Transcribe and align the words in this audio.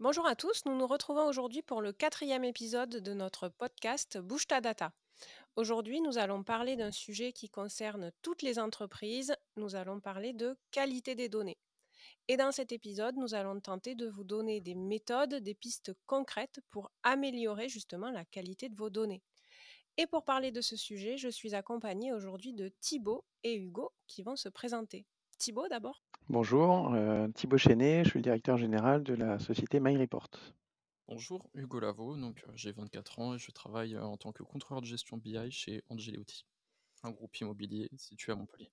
Bonjour 0.00 0.28
à 0.28 0.36
tous, 0.36 0.64
nous 0.64 0.76
nous 0.76 0.86
retrouvons 0.86 1.26
aujourd'hui 1.26 1.60
pour 1.60 1.82
le 1.82 1.92
quatrième 1.92 2.44
épisode 2.44 2.98
de 2.98 3.14
notre 3.14 3.48
podcast 3.48 4.16
Bouge 4.16 4.46
ta 4.46 4.60
data. 4.60 4.92
Aujourd'hui, 5.56 6.00
nous 6.00 6.18
allons 6.18 6.44
parler 6.44 6.76
d'un 6.76 6.92
sujet 6.92 7.32
qui 7.32 7.48
concerne 7.48 8.12
toutes 8.22 8.42
les 8.42 8.60
entreprises. 8.60 9.34
Nous 9.56 9.74
allons 9.74 9.98
parler 9.98 10.32
de 10.32 10.56
qualité 10.70 11.16
des 11.16 11.28
données. 11.28 11.58
Et 12.28 12.36
dans 12.36 12.52
cet 12.52 12.70
épisode, 12.70 13.16
nous 13.16 13.34
allons 13.34 13.58
tenter 13.58 13.96
de 13.96 14.06
vous 14.06 14.22
donner 14.22 14.60
des 14.60 14.76
méthodes, 14.76 15.34
des 15.34 15.54
pistes 15.54 15.90
concrètes 16.06 16.60
pour 16.70 16.92
améliorer 17.02 17.68
justement 17.68 18.12
la 18.12 18.24
qualité 18.24 18.68
de 18.68 18.76
vos 18.76 18.90
données. 18.90 19.24
Et 19.96 20.06
pour 20.06 20.24
parler 20.24 20.52
de 20.52 20.60
ce 20.60 20.76
sujet, 20.76 21.16
je 21.16 21.28
suis 21.28 21.56
accompagnée 21.56 22.12
aujourd'hui 22.12 22.52
de 22.52 22.68
Thibaut 22.80 23.24
et 23.42 23.56
Hugo 23.56 23.90
qui 24.06 24.22
vont 24.22 24.36
se 24.36 24.48
présenter. 24.48 25.06
Thibaut 25.38 25.68
d'abord. 25.68 26.02
Bonjour, 26.28 26.92
euh, 26.94 27.28
Thibaut 27.28 27.58
Chenet, 27.58 28.02
je 28.04 28.10
suis 28.10 28.18
le 28.18 28.24
directeur 28.24 28.56
général 28.56 29.04
de 29.04 29.14
la 29.14 29.38
société 29.38 29.78
MyReport. 29.78 30.30
Bonjour, 31.06 31.48
Hugo 31.54 31.78
Lavaux, 31.78 32.16
donc 32.16 32.44
euh, 32.46 32.52
j'ai 32.54 32.72
24 32.72 33.18
ans 33.20 33.34
et 33.34 33.38
je 33.38 33.50
travaille 33.52 33.94
euh, 33.94 34.02
en 34.02 34.16
tant 34.16 34.32
que 34.32 34.42
contrôleur 34.42 34.82
de 34.82 34.86
gestion 34.86 35.16
BI 35.16 35.50
chez 35.52 35.84
Angelotti, 35.90 36.44
un 37.04 37.12
groupe 37.12 37.36
immobilier 37.36 37.88
situé 37.96 38.32
à 38.32 38.34
Montpellier. 38.34 38.72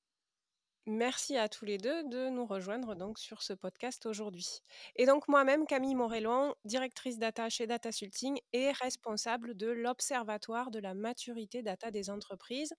Merci 0.87 1.37
à 1.37 1.49
tous 1.49 1.65
les 1.65 1.77
deux 1.77 2.03
de 2.09 2.29
nous 2.29 2.45
rejoindre 2.45 2.95
donc 2.95 3.19
sur 3.19 3.41
ce 3.41 3.53
podcast 3.53 4.05
aujourd'hui. 4.05 4.61
Et 4.95 5.05
donc 5.05 5.27
moi-même, 5.27 5.65
Camille 5.65 5.95
Morellon, 5.95 6.53
directrice 6.63 7.17
data 7.17 7.49
chez 7.49 7.67
Datasulting 7.67 8.39
et 8.53 8.71
responsable 8.71 9.55
de 9.55 9.67
l'Observatoire 9.67 10.71
de 10.71 10.79
la 10.79 10.93
maturité 10.93 11.63
data 11.63 11.89
des 11.89 12.09
entreprises. 12.09 12.73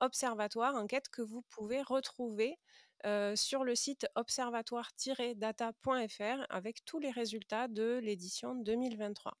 Observatoire, 0.00 0.74
enquête 0.74 1.08
que 1.08 1.22
vous 1.22 1.42
pouvez 1.42 1.82
retrouver 1.82 2.58
sur 3.34 3.64
le 3.64 3.74
site 3.74 4.06
observatoire-data.fr 4.16 6.46
avec 6.50 6.84
tous 6.84 6.98
les 6.98 7.10
résultats 7.10 7.68
de 7.68 7.98
l'édition 8.02 8.54
2023. 8.56 9.38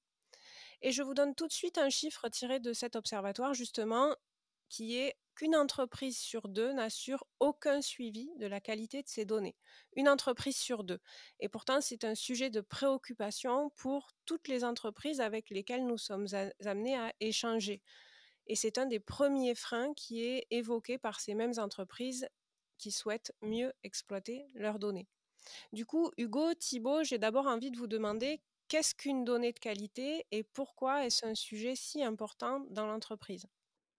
Et 0.82 0.92
je 0.92 1.02
vous 1.02 1.14
donne 1.14 1.34
tout 1.34 1.48
de 1.48 1.52
suite 1.52 1.78
un 1.78 1.90
chiffre 1.90 2.28
tiré 2.28 2.60
de 2.60 2.72
cet 2.72 2.96
observatoire, 2.96 3.54
justement, 3.54 4.14
qui 4.68 4.98
est 4.98 5.16
qu'une 5.34 5.56
entreprise 5.56 6.18
sur 6.18 6.48
deux 6.48 6.72
n'assure 6.72 7.26
aucun 7.40 7.82
suivi 7.82 8.30
de 8.38 8.46
la 8.46 8.60
qualité 8.60 9.02
de 9.02 9.08
ses 9.08 9.24
données. 9.24 9.56
Une 9.94 10.08
entreprise 10.08 10.56
sur 10.56 10.82
deux. 10.82 11.00
Et 11.40 11.48
pourtant, 11.48 11.80
c'est 11.80 12.04
un 12.04 12.14
sujet 12.14 12.50
de 12.50 12.60
préoccupation 12.60 13.70
pour 13.76 14.08
toutes 14.24 14.48
les 14.48 14.64
entreprises 14.64 15.20
avec 15.20 15.50
lesquelles 15.50 15.86
nous 15.86 15.98
sommes 15.98 16.26
amenés 16.64 16.96
à 16.96 17.12
échanger. 17.20 17.82
Et 18.46 18.54
c'est 18.56 18.78
un 18.78 18.86
des 18.86 19.00
premiers 19.00 19.54
freins 19.54 19.92
qui 19.94 20.24
est 20.24 20.46
évoqué 20.50 20.98
par 20.98 21.20
ces 21.20 21.34
mêmes 21.34 21.58
entreprises 21.58 22.28
qui 22.78 22.90
souhaitent 22.90 23.32
mieux 23.42 23.72
exploiter 23.82 24.46
leurs 24.54 24.78
données. 24.78 25.08
Du 25.72 25.86
coup, 25.86 26.10
Hugo, 26.16 26.54
Thibault, 26.54 27.04
j'ai 27.04 27.18
d'abord 27.18 27.46
envie 27.46 27.70
de 27.70 27.78
vous 27.78 27.86
demander 27.86 28.40
qu'est-ce 28.68 28.94
qu'une 28.94 29.24
donnée 29.24 29.52
de 29.52 29.58
qualité 29.58 30.26
et 30.30 30.42
pourquoi 30.42 31.06
est-ce 31.06 31.24
un 31.24 31.34
sujet 31.34 31.74
si 31.76 32.02
important 32.02 32.64
dans 32.70 32.86
l'entreprise? 32.86 33.46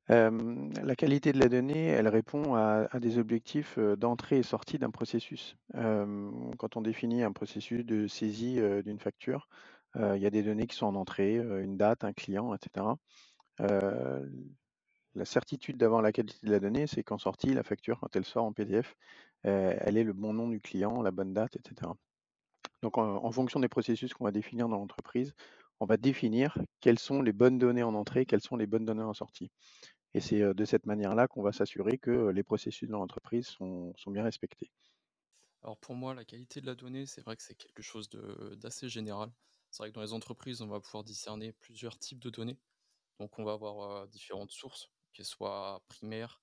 La 0.10 0.96
qualité 0.96 1.34
de 1.34 1.40
la 1.40 1.50
donnée, 1.50 1.88
elle 1.88 2.08
répond 2.08 2.56
à, 2.56 2.88
des 2.98 3.18
objectifs 3.18 3.78
d'entrée 3.78 4.38
et 4.38 4.44
sortie 4.44 4.78
d'un 4.80 4.90
processus. 4.90 5.58
quand 5.74 6.78
on 6.78 6.82
définit 6.82 7.24
un 7.24 7.34
processus 7.34 7.86
de 7.86 8.08
saisie 8.08 8.58
d'une 8.86 9.00
facture, 9.00 9.50
il 9.96 10.22
y 10.22 10.26
a 10.26 10.30
des 10.30 10.44
données 10.44 10.68
qui 10.68 10.78
sont 10.78 10.86
en 10.86 10.96
entrée, 10.96 11.36
une 11.36 11.76
date, 11.76 12.06
un 12.06 12.14
client, 12.14 12.54
etc. 12.54 12.86
la 13.60 15.26
certitude 15.26 15.78
d'avoir 15.78 16.02
la 16.02 16.12
qualité 16.12 16.46
de 16.46 16.52
la 16.52 16.60
donnée, 16.60 16.88
c'est 16.88 17.04
qu'en 17.04 17.18
sortie, 17.18 17.54
la 17.54 17.64
facture, 17.64 18.00
quand 18.00 18.16
elle 18.16 18.26
sort 18.26 18.46
en 18.46 18.54
PDF, 18.54 18.96
elle 19.44 19.98
est 19.98 20.04
le 20.04 20.14
bon 20.14 20.34
nom 20.34 20.48
du 20.48 20.60
client, 20.60 21.02
la 21.02 21.12
bonne 21.12 21.34
date, 21.34 21.56
etc. 21.56 21.92
Donc 22.82 22.98
en, 22.98 23.32
fonction 23.32 23.60
des 23.60 23.70
processus 23.70 24.14
qu'on 24.14 24.26
va 24.26 24.32
définir 24.32 24.70
dans 24.70 24.78
l'entreprise, 24.78 25.34
on 25.80 25.86
va 25.86 25.98
définir 25.98 26.58
quelles 26.80 27.00
sont 27.00 27.22
les 27.22 27.34
bonnes 27.34 27.58
données 27.58 27.84
en 27.84 27.94
entrée, 27.96 28.26
quelles 28.26 28.42
sont 28.42 28.56
les 28.56 28.68
bonnes 28.68 28.86
données 28.86 29.04
en 29.04 29.14
sortie. 29.14 29.52
Et 30.14 30.20
c'est 30.20 30.40
de 30.40 30.66
cette 30.66 30.86
manière-là 30.86 31.28
qu'on 31.28 31.42
va 31.42 31.52
s'assurer 31.52 31.98
que 31.98 32.30
les 32.30 32.44
processus 32.44 32.90
dans 32.90 33.00
l'entreprise 33.00 33.48
sont, 33.48 33.94
bien 34.08 34.24
respectés. 34.24 34.72
Alors 35.64 35.78
pour 35.78 35.96
moi, 35.96 36.14
la 36.14 36.26
qualité 36.26 36.62
de 36.62 36.66
la 36.66 36.76
donnée, 36.76 37.06
c'est 37.06 37.22
vrai 37.22 37.36
que 37.36 37.44
c'est 37.44 37.56
quelque 37.56 37.82
chose 37.82 38.10
d'assez 38.58 38.90
général. 38.90 39.32
C'est 39.70 39.84
vrai 39.84 39.90
que 39.90 39.96
dans 39.96 40.02
les 40.02 40.14
entreprises, 40.14 40.62
on 40.62 40.68
va 40.68 40.80
pouvoir 40.80 41.04
discerner 41.04 41.52
plusieurs 41.52 41.98
types 42.00 42.20
de 42.20 42.30
données. 42.30 42.58
Donc 43.20 43.38
on 43.40 43.44
va 43.44 43.54
avoir 43.54 44.08
différentes 44.08 44.52
sources, 44.52 44.92
qu'elles 45.14 45.26
soient 45.26 45.84
primaires 45.88 46.42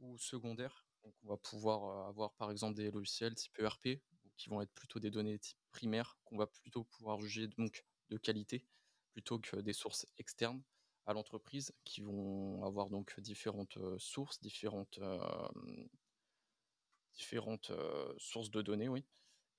ou 0.00 0.18
secondaires. 0.18 0.86
On 1.22 1.28
va 1.28 1.36
pouvoir 1.36 2.08
avoir 2.08 2.34
par 2.34 2.50
exemple 2.50 2.76
des 2.76 2.90
logiciels 2.90 3.34
type 3.34 3.58
ERP, 3.58 4.02
qui 4.36 4.48
vont 4.48 4.60
être 4.62 4.72
plutôt 4.74 5.00
des 5.00 5.10
données 5.10 5.38
type 5.38 5.58
primaires, 5.72 6.18
qu'on 6.24 6.36
va 6.36 6.46
plutôt 6.46 6.84
pouvoir 6.84 7.20
juger 7.20 7.48
donc 7.48 7.84
de 8.10 8.16
qualité, 8.18 8.66
plutôt 9.12 9.38
que 9.38 9.56
des 9.56 9.72
sources 9.72 10.06
externes 10.18 10.62
à 11.06 11.12
l'entreprise 11.14 11.72
qui 11.84 12.02
vont 12.02 12.62
avoir 12.64 12.90
donc 12.90 13.18
différentes 13.20 13.78
sources, 13.98 14.40
différentes, 14.40 14.98
sources 18.18 18.50
de 18.50 18.62
données, 18.62 18.88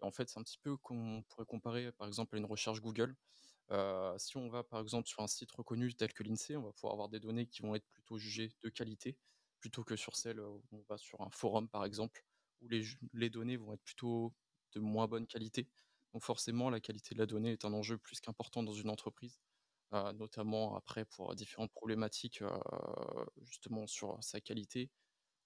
en 0.01 0.11
fait, 0.11 0.29
c'est 0.29 0.39
un 0.39 0.43
petit 0.43 0.57
peu 0.57 0.77
qu'on 0.77 1.23
pourrait 1.27 1.45
comparer 1.45 1.91
par 1.91 2.07
exemple 2.07 2.35
à 2.35 2.39
une 2.39 2.45
recherche 2.45 2.81
Google. 2.81 3.15
Si 4.17 4.37
on 4.37 4.49
va 4.49 4.63
par 4.63 4.79
exemple 4.79 5.07
sur 5.07 5.21
un 5.21 5.27
site 5.27 5.51
reconnu 5.51 5.93
tel 5.93 6.13
que 6.13 6.23
l'INSEE, 6.23 6.55
on 6.57 6.63
va 6.63 6.71
pouvoir 6.71 6.93
avoir 6.93 7.09
des 7.09 7.19
données 7.19 7.47
qui 7.47 7.61
vont 7.61 7.75
être 7.75 7.87
plutôt 7.91 8.17
jugées 8.17 8.51
de 8.63 8.69
qualité, 8.69 9.17
plutôt 9.59 9.83
que 9.83 9.95
sur 9.95 10.15
celles 10.15 10.39
où 10.39 10.63
on 10.71 10.81
va 10.89 10.97
sur 10.97 11.21
un 11.21 11.29
forum 11.29 11.69
par 11.69 11.85
exemple, 11.85 12.23
où 12.61 12.67
les, 12.67 13.29
données 13.29 13.57
vont 13.57 13.73
être 13.73 13.83
plutôt 13.83 14.33
de 14.73 14.79
moins 14.79 15.07
bonne 15.07 15.27
qualité. 15.27 15.67
Donc 16.13 16.23
forcément, 16.23 16.69
la 16.69 16.79
qualité 16.79 17.13
de 17.13 17.19
la 17.19 17.25
donnée 17.25 17.51
est 17.51 17.65
un 17.65 17.73
enjeu 17.73 17.97
plus 17.97 18.19
qu'important 18.19 18.63
dans 18.63 18.73
une 18.73 18.89
entreprise. 18.89 19.39
Notamment 19.91 20.75
après 20.75 21.05
pour 21.05 21.33
différentes 21.35 21.71
problématiques 21.71 22.43
justement 23.41 23.87
sur 23.87 24.23
sa 24.23 24.39
qualité 24.39 24.91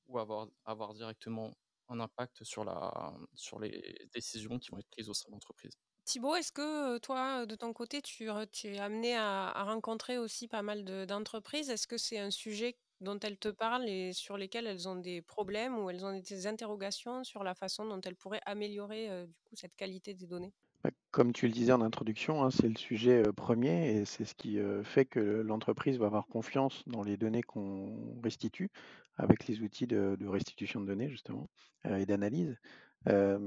ou 0.07 0.19
avoir, 0.19 0.47
avoir 0.65 0.93
directement 0.93 1.55
un 1.87 1.99
impact 2.01 2.43
sur, 2.43 2.65
la, 2.65 3.15
sur 3.35 3.59
les 3.59 4.07
décisions 4.13 4.59
qui 4.59 4.71
vont 4.71 4.79
être 4.79 4.89
prises 4.89 5.09
au 5.09 5.13
sein 5.13 5.29
de 5.29 5.33
l'entreprise. 5.33 5.77
Thibaut, 6.05 6.35
est-ce 6.35 6.51
que 6.51 6.97
toi, 6.99 7.45
de 7.45 7.55
ton 7.55 7.71
côté, 7.71 8.01
tu, 8.01 8.25
es 8.25 8.79
amené 8.79 9.15
à, 9.15 9.63
rencontrer 9.63 10.17
aussi 10.17 10.47
pas 10.47 10.61
mal 10.61 10.83
d'entreprises? 11.07 11.69
Est-ce 11.69 11.87
que 11.87 11.97
c'est 11.97 12.19
un 12.19 12.31
sujet 12.31 12.75
dont 12.99 13.17
elles 13.19 13.37
te 13.37 13.49
parlent 13.49 13.87
et 13.87 14.11
sur 14.13 14.37
lesquels 14.37 14.67
elles 14.67 14.87
ont 14.87 14.97
des 14.97 15.21
problèmes 15.21 15.77
ou 15.77 15.89
elles 15.89 16.05
ont 16.05 16.19
des 16.19 16.47
interrogations 16.47 17.23
sur 17.23 17.43
la 17.43 17.55
façon 17.55 17.85
dont 17.85 18.01
elles 18.01 18.15
pourraient 18.15 18.41
améliorer 18.45 19.25
du 19.27 19.33
coup 19.45 19.55
cette 19.55 19.75
qualité 19.75 20.13
des 20.13 20.27
données? 20.27 20.53
Bah, 20.83 20.89
comme 21.11 21.31
tu 21.31 21.47
le 21.47 21.53
disais 21.53 21.71
en 21.71 21.81
introduction, 21.81 22.43
hein, 22.43 22.51
c'est 22.51 22.67
le 22.67 22.77
sujet 22.77 23.23
premier 23.35 23.95
et 23.95 24.05
c'est 24.05 24.25
ce 24.25 24.35
qui 24.35 24.59
fait 24.83 25.05
que 25.05 25.19
l'entreprise 25.19 25.97
va 25.97 26.07
avoir 26.07 26.27
confiance 26.27 26.83
dans 26.87 27.03
les 27.03 27.15
données 27.15 27.43
qu'on 27.43 28.19
restitue 28.21 28.69
avec 29.15 29.47
les 29.47 29.61
outils 29.61 29.87
de, 29.87 30.17
restitution 30.27 30.81
de 30.81 30.87
données 30.87 31.09
justement 31.09 31.49
et 31.85 32.05
d'analyse. 32.05 32.57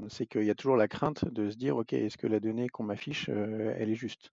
C'est 0.09 0.27
qu'il 0.27 0.44
y 0.44 0.50
a 0.50 0.55
toujours 0.55 0.77
la 0.77 0.89
crainte 0.89 1.25
de 1.27 1.50
se 1.50 1.56
dire, 1.56 1.77
OK, 1.77 1.93
est-ce 1.93 2.19
que 2.19 2.27
la 2.27 2.41
donnée 2.41 2.69
qu'on 2.69 2.84
m'affiche, 2.84 3.28
elle 3.28 3.91
est 3.91 3.94
juste? 3.94 4.31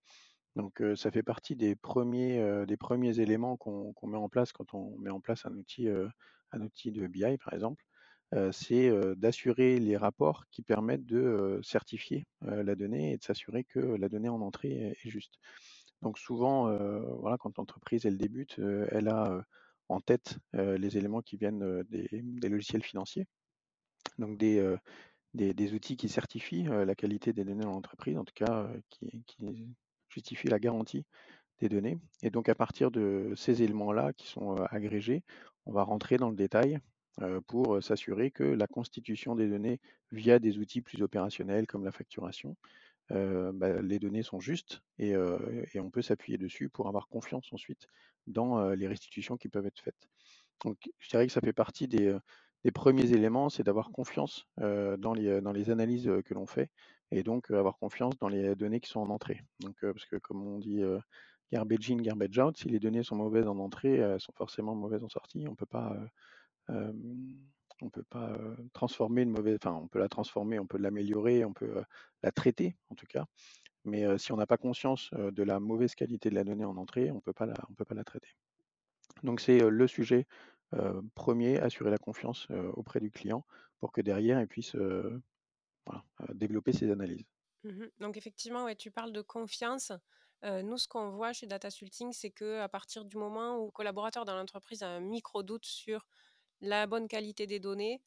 Donc 0.55 0.83
ça 0.95 1.11
fait 1.11 1.23
partie 1.23 1.55
des 1.55 1.75
premiers, 1.75 2.65
des 2.67 2.77
premiers 2.77 3.19
éléments 3.19 3.57
qu'on 3.57 4.07
met 4.07 4.17
en 4.17 4.29
place 4.29 4.51
quand 4.51 4.73
on 4.73 4.97
met 4.99 5.09
en 5.09 5.19
place 5.19 5.45
un 5.45 5.53
outil, 5.55 5.87
un 6.51 6.61
outil 6.61 6.91
de 6.91 7.07
BI 7.07 7.37
par 7.37 7.53
exemple. 7.53 7.83
C'est 8.51 8.91
d'assurer 9.15 9.79
les 9.79 9.97
rapports 9.97 10.45
qui 10.51 10.61
permettent 10.61 11.05
de 11.05 11.59
certifier 11.63 12.25
la 12.41 12.75
donnée 12.75 13.13
et 13.13 13.17
de 13.17 13.23
s'assurer 13.23 13.63
que 13.63 13.79
la 13.79 14.09
donnée 14.09 14.29
en 14.29 14.41
entrée 14.41 14.95
est, 15.03 15.09
juste. 15.09 15.35
Donc 16.01 16.19
souvent, 16.19 16.75
voilà, 17.19 17.37
quand 17.37 17.57
l'entreprise 17.57 18.05
elle 18.05 18.17
débute, 18.17 18.59
elle 18.89 19.07
a 19.07 19.43
en 19.89 20.01
tête 20.01 20.37
les 20.53 20.97
éléments 20.97 21.21
qui 21.21 21.37
viennent 21.37 21.83
des, 21.89 22.23
logiciels 22.47 22.83
financiers, 22.83 23.27
donc 24.17 24.37
des, 24.37 24.75
des, 25.33 25.73
outils 25.73 25.97
qui 25.97 26.09
certifient 26.09 26.63
la 26.63 26.95
qualité 26.95 27.33
des 27.33 27.43
données 27.43 27.63
dans 27.63 27.71
l'entreprise, 27.71 28.17
en 28.17 28.23
tout 28.23 28.33
cas 28.35 28.69
qui, 28.89 29.23
qui 29.25 29.67
justifient 30.09 30.47
la 30.47 30.59
garantie 30.59 31.05
des 31.59 31.69
données. 31.69 31.97
Et 32.21 32.29
donc 32.29 32.49
à 32.49 32.55
partir 32.55 32.91
de 32.91 33.33
ces 33.35 33.63
éléments-là 33.63 34.13
qui 34.13 34.27
sont 34.27 34.55
agrégés, 34.69 35.23
on 35.65 35.71
va 35.71 35.83
rentrer 35.83 36.17
dans 36.17 36.29
le 36.29 36.35
détail 36.35 36.79
pour 37.47 37.81
s'assurer 37.81 38.31
que 38.31 38.43
la 38.43 38.67
constitution 38.67 39.35
des 39.35 39.47
données 39.47 39.79
via 40.11 40.39
des 40.39 40.57
outils 40.57 40.81
plus 40.81 41.01
opérationnels 41.01 41.67
comme 41.67 41.83
la 41.83 41.91
facturation, 41.91 42.55
bah, 43.09 43.81
les 43.81 43.99
données 43.99 44.23
sont 44.23 44.39
justes 44.39 44.81
et, 44.97 45.15
on 45.15 45.89
peut 45.91 46.01
s'appuyer 46.01 46.37
dessus 46.37 46.69
pour 46.69 46.87
avoir 46.87 47.07
confiance 47.07 47.51
ensuite 47.51 47.87
dans 48.27 48.69
les 48.69 48.87
restitutions 48.87 49.37
qui 49.37 49.49
peuvent 49.49 49.65
être 49.65 49.81
faites. 49.81 50.09
Donc 50.63 50.77
je 50.99 51.09
dirais 51.09 51.27
que 51.27 51.33
ça 51.33 51.41
fait 51.41 51.53
partie 51.53 51.87
des, 51.87 52.15
premiers 52.71 53.11
éléments, 53.11 53.49
c'est 53.49 53.63
d'avoir 53.63 53.91
confiance 53.91 54.47
dans, 54.57 55.13
les, 55.13 55.41
les 55.53 55.69
analyses 55.69 56.09
que 56.25 56.33
l'on 56.33 56.45
fait 56.45 56.69
et 57.11 57.23
donc 57.23 57.51
avoir 57.51 57.77
confiance 57.77 58.17
dans 58.19 58.29
les 58.29 58.55
données 58.55 58.79
qui 58.79 58.89
sont 58.89 59.01
en 59.01 59.09
entrée. 59.09 59.41
Donc, 59.59 59.75
parce 59.81 60.05
que 60.05 60.15
comme 60.15 60.45
on 60.45 60.59
dit 60.59 60.81
garbage 61.51 61.91
in, 61.91 61.97
garbage 61.97 62.39
out, 62.39 62.57
si 62.57 62.69
les 62.69 62.79
données 62.79 63.03
sont 63.03 63.15
mauvaises 63.15 63.47
en 63.47 63.59
entrée, 63.59 63.97
elles 63.97 64.19
sont 64.19 64.33
forcément 64.33 64.75
mauvaises 64.75 65.03
en 65.03 65.09
sortie. 65.09 65.45
On 65.47 65.51
ne 65.51 65.55
peut 65.55 65.65
pas 65.65 65.95
on 67.81 67.89
peut 67.89 68.03
pas 68.03 68.37
transformer 68.71 69.23
une 69.23 69.31
mauvaise, 69.31 69.57
enfin 69.61 69.73
on 69.75 69.87
peut 69.87 69.99
la 69.99 70.07
transformer, 70.07 70.59
on 70.59 70.65
peut 70.65 70.77
l'améliorer, 70.77 71.43
on 71.43 71.53
peut 71.53 71.83
la 72.21 72.31
traiter 72.31 72.75
en 72.89 72.95
tout 72.95 73.07
cas, 73.07 73.25
Mais 73.83 74.17
si 74.17 74.31
on 74.31 74.37
n'a 74.37 74.47
pas 74.47 74.57
conscience 74.57 75.11
de 75.13 75.43
la 75.43 75.59
mauvaise 75.59 75.95
qualité 75.95 76.29
de 76.29 76.35
la 76.35 76.43
donnée 76.43 76.65
en 76.65 76.77
entrée, 76.77 77.11
on 77.11 77.17
on 77.17 77.19
peut 77.19 77.33
pas 77.33 77.45
la 77.45 78.03
traiter. 78.03 78.29
Donc 79.23 79.39
c'est 79.39 79.59
le 79.59 79.87
sujet 79.87 80.27
premier, 81.15 81.59
assurer 81.59 81.91
la 81.91 81.97
confiance 81.97 82.47
euh, 82.51 82.71
auprès 82.73 82.99
du 82.99 83.11
client 83.11 83.45
pour 83.79 83.91
que 83.91 84.01
derrière 84.01 84.39
il 84.39 84.47
puisse 84.47 84.75
euh, 84.75 85.21
euh, 85.89 85.93
développer 86.33 86.73
ses 86.73 86.89
analyses. 86.91 87.25
Mmh 87.63 87.85
Donc 87.99 88.17
effectivement, 88.17 88.73
tu 88.75 88.91
parles 88.91 89.11
de 89.11 89.21
confiance. 89.21 89.91
Euh, 90.43 90.61
nous, 90.61 90.77
ce 90.77 90.87
qu'on 90.87 91.09
voit 91.11 91.31
chez 91.31 91.47
Datasulting, 91.47 92.11
c'est 92.11 92.31
que 92.31 92.59
à 92.59 92.67
partir 92.67 93.05
du 93.05 93.17
moment 93.17 93.57
où 93.59 93.65
le 93.65 93.71
collaborateur 93.71 94.25
dans 94.25 94.35
l'entreprise 94.35 94.83
a 94.83 94.89
un 94.89 94.99
micro 94.99 95.43
doute 95.43 95.65
sur 95.65 96.05
la 96.61 96.87
bonne 96.87 97.07
qualité 97.07 97.47
des 97.47 97.59
données, 97.59 98.01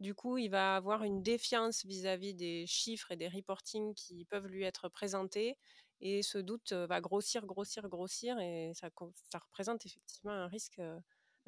du 0.00 0.14
coup, 0.14 0.38
il 0.38 0.48
va 0.48 0.76
avoir 0.76 1.02
une 1.02 1.22
défiance 1.22 1.84
vis-à-vis 1.84 2.34
des 2.34 2.66
chiffres 2.66 3.10
et 3.10 3.16
des 3.16 3.28
reportings 3.28 3.94
qui 3.94 4.24
peuvent 4.26 4.46
lui 4.46 4.62
être 4.62 4.88
présentés. 4.88 5.56
Et 6.00 6.22
ce 6.22 6.38
doute 6.38 6.72
euh, 6.72 6.86
va 6.86 7.00
grossir, 7.00 7.44
grossir, 7.46 7.88
grossir. 7.88 8.38
Et 8.38 8.72
ça, 8.74 8.88
représente 9.34 9.84
effectivement 9.86 10.32
un 10.32 10.46
risque, 10.46 10.78
euh, 10.78 10.98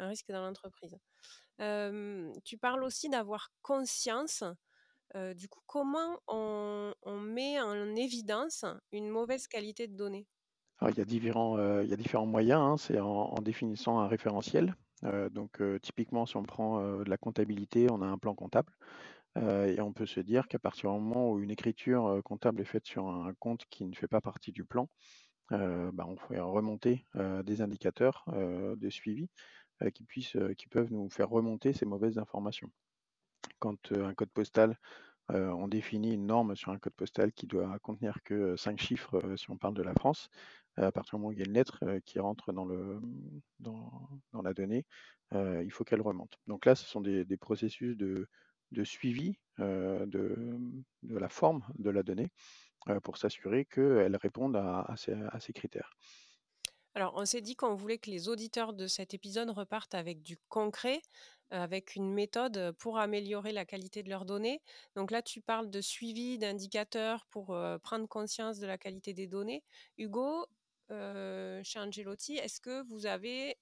un 0.00 0.08
risque 0.08 0.30
dans 0.30 0.42
l'entreprise. 0.42 0.96
Tu 2.44 2.58
parles 2.58 2.82
aussi 2.82 3.08
d'avoir 3.08 3.50
conscience. 3.62 4.44
Du 5.14 5.48
coup, 5.48 5.60
comment 5.66 6.20
on, 6.26 6.94
met 7.20 7.60
en 7.60 7.94
évidence 7.96 8.64
une 8.92 9.08
mauvaise 9.08 9.46
qualité 9.46 9.86
de 9.88 9.96
données? 9.96 10.26
Alors, 10.78 10.94
il 10.94 10.98
y 10.98 11.02
a 11.02 11.04
différents, 11.04 12.26
moyens, 12.26 12.60
hein, 12.60 12.76
c'est 12.78 13.00
en, 13.00 13.34
définissant 13.42 13.98
un 13.98 14.08
référentiel. 14.08 14.74
Donc 15.30 15.62
typiquement, 15.82 16.26
si 16.26 16.36
on 16.36 16.42
prend 16.44 16.80
de 16.80 17.08
la 17.08 17.18
comptabilité, 17.18 17.88
on 17.90 18.02
a 18.02 18.06
un 18.06 18.18
plan 18.18 18.34
comptable. 18.34 18.72
Et 19.36 19.80
on 19.80 19.92
peut 19.92 20.06
se 20.06 20.20
dire 20.20 20.48
qu'à 20.48 20.58
partir 20.58 20.92
du 20.92 21.00
moment 21.00 21.30
où 21.30 21.40
une 21.40 21.50
écriture 21.50 22.20
comptable 22.24 22.60
est 22.60 22.64
faite 22.64 22.86
sur 22.86 23.06
un 23.08 23.32
compte 23.38 23.64
qui 23.70 23.84
ne 23.84 23.94
fait 23.94 24.08
pas 24.08 24.20
partie 24.20 24.52
du 24.52 24.64
plan, 24.64 24.88
bah, 25.50 26.06
on 26.06 26.16
fait 26.16 26.40
remonter 26.40 27.06
des 27.14 27.60
indicateurs 27.60 28.24
de 28.28 28.90
suivi 28.90 29.28
qui, 29.94 30.04
puissent, 30.04 30.36
euh, 30.36 30.54
qui 30.54 30.68
peuvent 30.68 30.92
nous 30.92 31.08
faire 31.08 31.30
remonter 31.30 31.72
ces 31.72 31.86
mauvaises 31.86 32.18
informations. 32.18 32.70
Quand 33.58 33.92
euh, 33.92 34.06
un 34.06 34.14
code 34.14 34.30
postal, 34.30 34.78
euh, 35.30 35.50
on 35.50 35.68
définit 35.68 36.14
une 36.14 36.26
norme 36.26 36.56
sur 36.56 36.72
un 36.72 36.78
code 36.78 36.94
postal 36.94 37.32
qui 37.32 37.46
doit 37.46 37.78
contenir 37.80 38.18
que 38.24 38.56
5 38.56 38.80
chiffres 38.80 39.20
euh, 39.24 39.36
si 39.36 39.50
on 39.50 39.56
parle 39.56 39.74
de 39.74 39.82
la 39.82 39.94
France, 39.94 40.28
euh, 40.78 40.86
à 40.88 40.92
partir 40.92 41.16
du 41.16 41.22
moment 41.22 41.28
où 41.28 41.32
il 41.32 41.38
y 41.38 41.42
a 41.42 41.46
une 41.46 41.52
lettre 41.52 41.78
euh, 41.82 42.00
qui 42.04 42.18
rentre 42.18 42.52
dans, 42.52 42.64
le, 42.64 43.00
dans, 43.60 44.08
la 44.42 44.54
donnée, 44.54 44.86
euh, 45.34 45.62
il 45.64 45.70
faut 45.70 45.84
qu'elle 45.84 46.02
remonte. 46.02 46.38
Donc 46.46 46.66
là, 46.66 46.74
ce 46.74 46.86
sont 46.86 47.00
des, 47.00 47.24
processus 47.36 47.96
de, 47.96 48.28
de 48.72 48.84
suivi 48.84 49.38
euh, 49.60 50.06
de, 50.06 50.58
de 51.02 51.18
la 51.18 51.28
forme 51.28 51.64
de 51.78 51.90
la 51.90 52.02
donnée 52.02 52.32
euh, 52.88 53.00
pour 53.00 53.16
s'assurer 53.16 53.66
qu'elle 53.66 54.16
réponde 54.16 54.56
à 54.56 54.94
ces 54.96 55.52
critères. 55.52 55.96
Alors, 56.94 57.14
on 57.16 57.24
s'est 57.24 57.40
dit 57.40 57.54
qu'on 57.54 57.74
voulait 57.74 57.98
que 57.98 58.10
les 58.10 58.28
auditeurs 58.28 58.72
de 58.72 58.86
cet 58.86 59.14
épisode 59.14 59.50
repartent 59.50 59.94
avec 59.94 60.22
du 60.22 60.36
concret, 60.48 61.02
avec 61.50 61.94
une 61.94 62.12
méthode 62.12 62.72
pour 62.78 62.98
améliorer 62.98 63.52
la 63.52 63.64
qualité 63.64 64.02
de 64.02 64.08
leurs 64.08 64.24
données. 64.24 64.60
Donc 64.96 65.10
là, 65.10 65.22
tu 65.22 65.40
parles 65.40 65.70
de 65.70 65.80
suivi 65.80 66.38
d'indicateurs 66.38 67.26
pour 67.26 67.56
prendre 67.82 68.06
conscience 68.08 68.58
de 68.58 68.66
la 68.66 68.78
qualité 68.78 69.14
des 69.14 69.26
données. 69.26 69.62
Hugo, 69.98 70.46
euh, 70.90 71.60
chez 71.62 71.78
Angelotti, 71.78 72.36
est-ce 72.36 72.60
que 72.60 72.82
vous 72.88 73.06
avez 73.06 73.56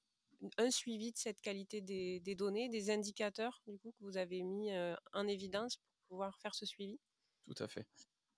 un 0.57 0.71
suivi 0.71 1.13
de 1.13 1.19
cette 1.19 1.41
qualité 1.41 1.81
des, 1.81 2.35
données, 2.35 2.69
des 2.69 2.91
indicateurs 2.91 3.61
du 3.67 3.79
coup, 3.79 3.93
que 3.93 4.05
vous 4.05 4.17
avez 4.17 4.43
mis 4.43 4.71
en 5.13 5.27
évidence 5.27 5.77
pour 5.77 5.91
pouvoir 6.09 6.39
faire 6.39 6.55
ce 6.55 6.65
suivi? 6.65 6.99
Tout 7.47 7.63
à 7.63 7.69
fait. 7.69 7.87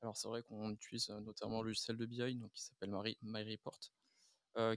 Alors 0.03 0.17
c'est 0.17 0.29
vrai 0.29 0.43
qu'on 0.43 0.71
utilise 0.71 1.11
notamment 1.11 1.63
le 1.63 1.69
logiciel 1.69 1.97
de 1.97 2.07
BI 2.07 2.35
donc, 2.37 2.53
qui 2.53 2.63
s'appelle 2.63 2.91
MyReport, 3.23 3.79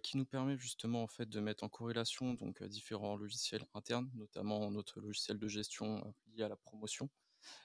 qui 0.04 0.18
nous 0.18 0.26
permet 0.26 0.58
justement 0.58 1.04
en 1.04 1.08
fait 1.08 1.28
de 1.28 1.40
mettre 1.40 1.64
en 1.64 1.70
corrélation 1.70 2.34
donc 2.34 2.64
différents 2.64 3.16
logiciels 3.16 3.66
internes, 3.74 4.10
notamment 4.14 4.70
notre 4.72 5.00
logiciel 5.00 5.40
de 5.40 5.48
gestion 5.48 6.14
lié 6.28 6.44
à 6.44 6.50
la 6.50 6.56
promotion 6.56 7.10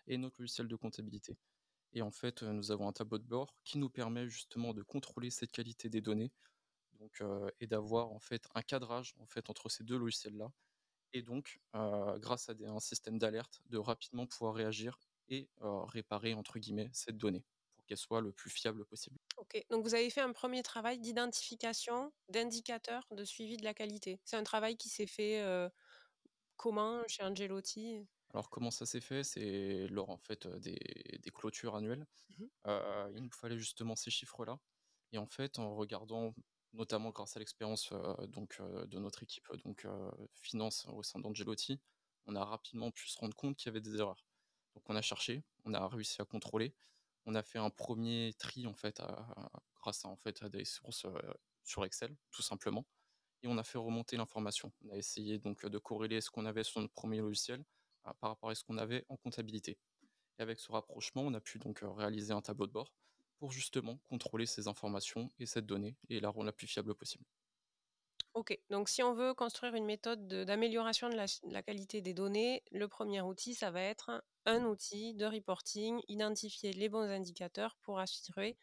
et 0.07 0.17
notre 0.17 0.41
logiciel 0.41 0.69
de 0.69 0.77
comptabilité. 0.77 1.39
Et 1.93 2.03
en 2.03 2.11
fait, 2.11 2.43
nous 2.43 2.71
avons 2.71 2.89
un 2.89 2.93
tableau 2.93 3.19
de 3.19 3.27
bord 3.27 3.55
qui 3.65 3.79
nous 3.79 3.91
permet 3.91 4.29
justement 4.29 4.75
de 4.75 4.83
contrôler 4.83 5.31
cette 5.31 5.53
qualité 5.53 5.89
des 5.89 6.01
données 6.01 6.33
et 7.61 7.67
d'avoir 7.67 8.11
en 8.11 8.19
fait 8.19 8.49
un 8.55 8.63
cadrage 8.63 9.15
en 9.19 9.27
fait 9.27 9.51
entre 9.51 9.69
ces 9.69 9.85
deux 9.85 9.97
logiciels-là 9.97 10.51
et 11.13 11.23
donc, 11.23 11.61
grâce 11.73 12.51
à 12.51 12.55
un 12.67 12.81
système 12.81 13.19
d'alerte, 13.19 13.61
de 13.67 13.79
rapidement 13.79 14.27
pouvoir 14.27 14.55
réagir 14.55 14.99
et 15.29 15.49
réparer 15.61 16.35
entre 16.35 16.59
guillemets 16.59 16.91
cette 16.93 17.17
donnée 17.17 17.45
qu'elle 17.89 17.99
soit 17.99 18.21
le 18.21 18.31
plus 18.33 18.51
fiable 18.51 18.85
possible. 18.85 19.17
Ok, 19.39 19.65
donc 19.71 19.83
vous 19.83 19.95
avez 19.95 20.11
fait 20.11 20.21
un 20.21 20.33
premier 20.33 20.63
travail 20.63 20.99
d'identification 21.01 22.13
d'indicateurs 22.29 23.07
de 23.11 23.25
suivi 23.25 23.57
de 23.57 23.65
la 23.65 23.75
qualité. 23.75 24.21
C'est 24.25 24.37
un 24.37 24.45
travail 24.45 24.77
qui 24.77 24.89
s'est 24.89 25.07
fait 25.07 25.41
euh, 25.41 25.69
comment 26.57 27.03
chez 27.09 27.25
Angelotti? 27.25 28.07
Alors 28.35 28.51
comment 28.51 28.71
ça 28.71 28.85
s'est 28.85 29.01
fait? 29.01 29.25
C'est 29.25 29.87
lors 29.89 30.11
en 30.11 30.19
fait 30.19 30.47
euh, 30.47 30.59
des, 30.59 30.79
des 31.23 31.31
clôtures 31.31 31.75
annuelles. 31.75 32.07
Mhm. 32.39 32.49
Euh, 32.67 33.13
il 33.17 33.23
nous 33.23 33.33
fallait 33.33 33.59
justement 33.59 33.97
ces 33.97 34.11
chiffres-là. 34.11 34.59
Et 35.13 35.19
en 35.19 35.27
fait, 35.27 35.59
en 35.59 35.75
regardant, 35.75 36.35
notamment 36.75 37.11
grâce 37.11 37.35
à 37.37 37.39
l'expérience 37.39 37.91
euh, 37.93 38.27
donc 38.27 38.59
euh, 38.61 38.85
de 38.87 38.99
notre 38.99 39.23
équipe 39.23 39.49
donc 39.65 39.87
finance 40.35 40.87
au 40.93 41.03
sein 41.03 41.19
d'Angelotti, 41.19 41.81
on 42.27 42.37
a 42.37 42.45
rapidement 42.45 42.91
pu 42.91 43.09
se 43.09 43.19
rendre 43.19 43.35
compte 43.35 43.57
qu'il 43.57 43.69
y 43.69 43.71
avait 43.71 43.81
des 43.81 43.97
erreurs. 43.97 44.27
Donc 44.75 44.85
on 44.91 44.95
a 44.95 45.01
cherché, 45.01 45.43
on 45.65 45.73
a 45.73 45.89
réussi 45.89 46.21
à 46.21 46.27
contrôler, 46.27 46.75
on 47.27 47.35
a 47.35 47.43
fait 47.43 47.59
un 47.59 47.71
premier 47.71 48.33
tri 48.39 48.67
en 48.67 48.75
fait 48.75 49.03
grâce 49.81 50.05
à 50.05 50.09
en 50.09 50.17
fait 50.17 50.43
à 50.43 50.49
des 50.49 50.65
sources 50.65 51.07
sur 51.65 51.85
Excel, 51.85 52.17
tout 52.31 52.43
simplement, 52.43 52.87
et 53.43 53.49
on 53.49 53.59
a 53.59 53.65
fait 53.65 53.79
remonter 53.79 54.17
l'information. 54.17 54.73
On 54.85 54.91
a 54.91 54.97
essayé 54.97 55.39
donc 55.39 55.65
de 55.67 55.79
corréler 55.79 56.21
ce 56.21 56.31
qu'on 56.31 56.47
avait 56.47 56.65
sur 56.65 56.81
notre 56.81 56.95
premier 56.95 57.19
logiciel 57.21 57.65
euh, 58.07 58.13
par 58.21 58.31
rapport 58.31 58.51
à 58.51 58.55
ce 58.55 58.65
qu'on 58.65 58.79
avait 58.79 59.05
en 59.09 59.17
comptabilité. 59.17 59.79
Et 60.39 60.43
avec 60.43 60.61
ce 60.61 60.73
rapprochement, 60.73 61.23
on 61.23 61.35
a 61.35 61.41
pu 61.41 61.59
donc 61.59 61.81
réaliser 61.83 62.33
un 62.33 62.43
tableau 62.43 62.67
de 62.67 62.73
bord 62.73 62.93
pour 63.39 63.53
justement 63.53 63.99
contrôler 64.09 64.47
ces 64.47 64.69
informations 64.69 65.33
et 65.39 65.47
cette 65.47 65.67
donnée 65.67 65.97
et 66.09 66.21
la 66.21 66.31
rendre 66.31 66.47
la 66.47 66.53
plus 66.53 66.67
fiable 66.67 66.95
possible. 66.95 67.25
Ok, 68.35 68.59
donc 68.71 68.89
si 68.89 69.03
on 69.03 69.15
veut 69.15 69.35
construire 69.35 69.75
une 69.75 69.85
méthode 69.85 70.29
de- 70.29 70.45
d'amélioration 70.45 71.09
de 71.09 71.17
la 71.51 71.63
qualité 71.63 72.01
des 72.01 72.15
données, 72.15 72.63
le 72.71 72.89
premier 72.89 73.21
outil, 73.21 73.55
ça 73.55 73.71
va 73.71 73.83
être 73.83 74.23
un 74.47 74.65
outil 74.65 75.15
de 75.15 75.27
reporting, 75.27 76.01
identifier 76.09 76.73
les 76.73 76.89
bons 76.89 77.09
indicateurs 77.11 77.77
pour 77.83 77.99
assurer 78.01 78.57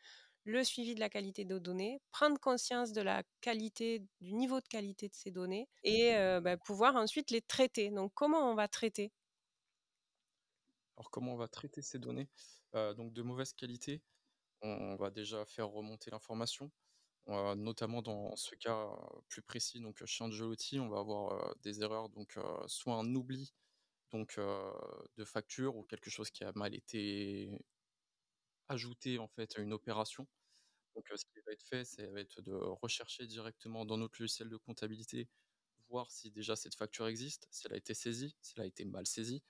le 0.45 0.63
suivi 0.63 0.95
de 0.95 0.99
la 0.99 1.09
qualité 1.09 1.43
des 1.45 1.59
données, 1.59 2.01
prendre 2.11 2.39
conscience 2.39 2.93
de 2.93 3.01
la 3.01 3.23
qualité, 3.41 4.05
du 4.21 4.33
niveau 4.33 4.59
de 4.61 4.67
qualité 4.67 5.09
de 5.09 5.15
ces 5.15 5.31
données 5.31 5.69
et 5.83 6.15
euh, 6.15 6.39
bah, 6.41 6.57
pouvoir 6.57 6.95
ensuite 6.95 7.31
les 7.31 7.41
traiter. 7.41 7.89
Donc 7.91 8.13
comment 8.15 8.51
on 8.51 8.55
va 8.55 8.67
traiter? 8.67 9.11
Alors 10.97 11.09
comment 11.11 11.33
on 11.33 11.37
va 11.37 11.47
traiter 11.47 11.81
ces 11.81 11.99
données? 11.99 12.29
Euh, 12.75 12.93
Donc 12.93 13.13
de 13.13 13.21
mauvaise 13.21 13.53
qualité, 13.53 14.03
on 14.61 14.95
va 14.97 15.11
déjà 15.11 15.45
faire 15.45 15.69
remonter 15.69 16.11
l'information. 16.11 16.71
On 17.27 17.35
va- 17.43 17.55
notamment 17.55 18.01
dans 18.01 18.35
ce 18.37 18.55
cas 18.55 18.87
euh, 18.91 19.21
plus 19.29 19.43
précis, 19.43 19.81
donc 19.81 20.03
chez 20.05 20.23
Angelotti, 20.25 20.79
on 20.79 20.89
va 20.89 20.99
avoir 20.99 21.49
euh, 21.51 21.53
des 21.63 21.81
erreurs, 21.83 22.09
donc 22.09 22.37
euh, 22.37 22.67
soit 22.67 22.95
un 22.97 23.15
oubli 23.15 23.53
donc 24.11 24.37
de 24.37 25.25
facture 25.25 25.75
ou 25.75 25.83
quelque 25.83 26.09
chose 26.09 26.29
qui 26.31 26.43
a 26.43 26.51
mal 26.55 26.73
été 26.75 27.59
ajouté 28.67 29.19
en 29.19 29.27
fait 29.27 29.57
à 29.57 29.61
une 29.61 29.73
opération. 29.73 30.27
Donc 30.95 31.05
ce 31.15 31.25
qui 31.25 31.41
va 31.45 31.51
être 31.53 31.63
fait, 31.63 31.85
c'est 31.85 32.07
va 32.07 32.21
être 32.21 32.41
de 32.41 32.53
rechercher 32.53 33.27
directement 33.27 33.85
dans 33.85 33.97
notre 33.97 34.21
logiciel 34.21 34.49
de 34.49 34.57
comptabilité, 34.57 35.29
voir 35.89 36.09
si 36.11 36.31
déjà 36.31 36.55
cette 36.55 36.75
facture 36.75 37.07
existe, 37.07 37.47
si 37.51 37.67
elle 37.67 37.73
a 37.73 37.77
été 37.77 37.93
saisie, 37.93 38.35
si 38.41 38.53
elle 38.57 38.63
a 38.63 38.67
été 38.67 38.85
mal 38.85 39.05
saisie. 39.05 39.43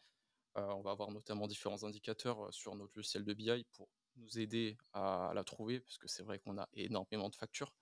On 0.56 0.82
va 0.82 0.92
avoir 0.92 1.12
notamment 1.12 1.48
différents 1.48 1.84
indicateurs 1.84 2.54
sur 2.54 2.76
notre 2.76 2.94
logiciel 2.96 3.26
de 3.26 3.34
BI 3.34 3.66
pour 3.74 3.90
nous 4.16 4.40
aider 4.40 4.78
à 4.94 5.34
la 5.36 5.44
trouver, 5.44 5.82
parce 5.82 5.98
que 5.98 6.08
c'est 6.08 6.24
vrai 6.24 6.40
qu'on 6.40 6.58
a 6.58 6.70
énormément 6.74 7.30
de 7.30 7.36
factures. 7.36 7.74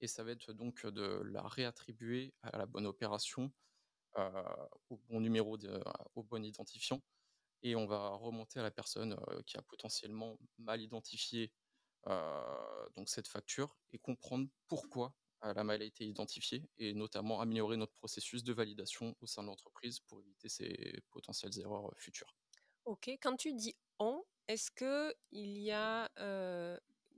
Et 0.00 0.06
ça 0.06 0.24
va 0.24 0.32
être 0.32 0.52
donc 0.52 0.86
de 0.86 1.22
la 1.24 1.42
réattribuer 1.42 2.34
à 2.42 2.58
la 2.58 2.66
bonne 2.66 2.86
opération, 2.86 3.52
au 4.16 4.96
bon 5.08 5.20
numéro, 5.20 5.58
au 6.14 6.22
bon 6.22 6.44
identifiant. 6.44 7.00
Et 7.62 7.76
on 7.76 7.86
va 7.86 8.10
remonter 8.10 8.58
à 8.60 8.62
la 8.62 8.70
personne 8.70 9.16
euh, 9.28 9.42
qui 9.46 9.56
a 9.56 9.62
potentiellement 9.62 10.36
mal 10.58 10.80
identifié 10.80 11.52
euh, 12.08 12.88
donc 12.96 13.08
cette 13.08 13.28
facture 13.28 13.78
et 13.92 13.98
comprendre 13.98 14.48
pourquoi 14.66 15.14
elle 15.42 15.58
a 15.58 15.64
mal 15.64 15.82
été 15.82 16.04
identifiée 16.04 16.68
et 16.78 16.92
notamment 16.94 17.40
améliorer 17.40 17.76
notre 17.76 17.94
processus 17.94 18.42
de 18.44 18.52
validation 18.52 19.16
au 19.20 19.26
sein 19.26 19.42
de 19.42 19.48
l'entreprise 19.48 20.00
pour 20.00 20.20
éviter 20.20 20.48
ces 20.48 21.00
potentielles 21.10 21.56
erreurs 21.60 21.86
euh, 21.86 21.94
futures. 21.96 22.34
Ok, 22.84 23.08
quand 23.22 23.36
tu 23.36 23.54
dis 23.54 23.76
on, 24.00 24.24
est-ce 24.48 24.72
que 24.72 25.14
il 25.30 25.58
y 25.58 25.70
a 25.70 26.10